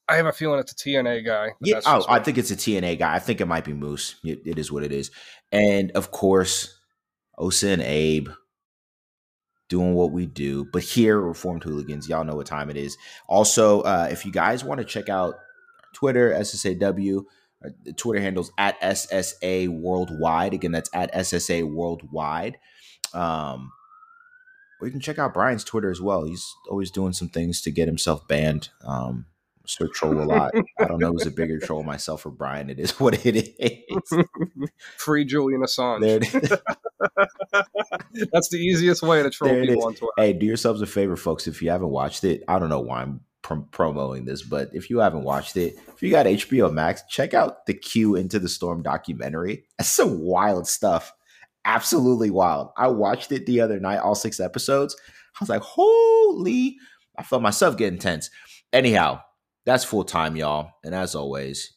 [0.08, 1.48] I have a feeling it's a TNA guy.
[1.60, 3.14] Yeah, oh, I think it's a TNA guy.
[3.14, 4.16] I think it might be Moose.
[4.22, 5.10] It, it is what it is,
[5.50, 6.75] and of course,
[7.38, 8.28] Osa and Abe
[9.68, 10.64] doing what we do.
[10.72, 12.96] But here, Reformed Hooligans, y'all know what time it is.
[13.28, 15.34] Also, uh, if you guys want to check out
[15.92, 17.24] Twitter, SSAW,
[17.64, 20.54] uh, the Twitter handles at SSA Worldwide.
[20.54, 22.58] Again, that's at SSA Worldwide.
[23.14, 23.72] Um,
[24.80, 26.24] or you can check out Bryan's Twitter as well.
[26.24, 28.68] He's always doing some things to get himself banned.
[28.84, 29.26] Um,
[29.66, 30.52] Troll a lot.
[30.78, 32.70] I don't know who's a bigger troll, myself or Bryan.
[32.70, 34.24] It is what it is.
[34.98, 36.00] Free Julian Assange.
[36.00, 36.34] There it
[38.14, 38.28] is.
[38.32, 39.84] That's the easiest way to troll people is.
[39.84, 40.12] on Twitter.
[40.16, 41.46] Hey, do yourselves a favor, folks.
[41.46, 44.90] If you haven't watched it, I don't know why I'm prom- promoting this, but if
[44.90, 48.48] you haven't watched it, if you got HBO Max, check out the Q Into the
[48.48, 49.64] Storm documentary.
[49.78, 51.12] That's some wild stuff.
[51.64, 52.70] Absolutely wild.
[52.76, 54.96] I watched it the other night, all six episodes.
[55.34, 56.78] I was like, holy,
[57.18, 58.30] I felt myself getting tense.
[58.72, 59.20] Anyhow,
[59.66, 60.70] that's full time, y'all.
[60.82, 61.74] And as always,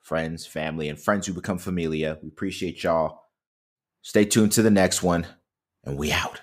[0.00, 3.20] friends, family, and friends who become familia, we appreciate y'all.
[4.02, 5.26] Stay tuned to the next one,
[5.84, 6.40] and we out.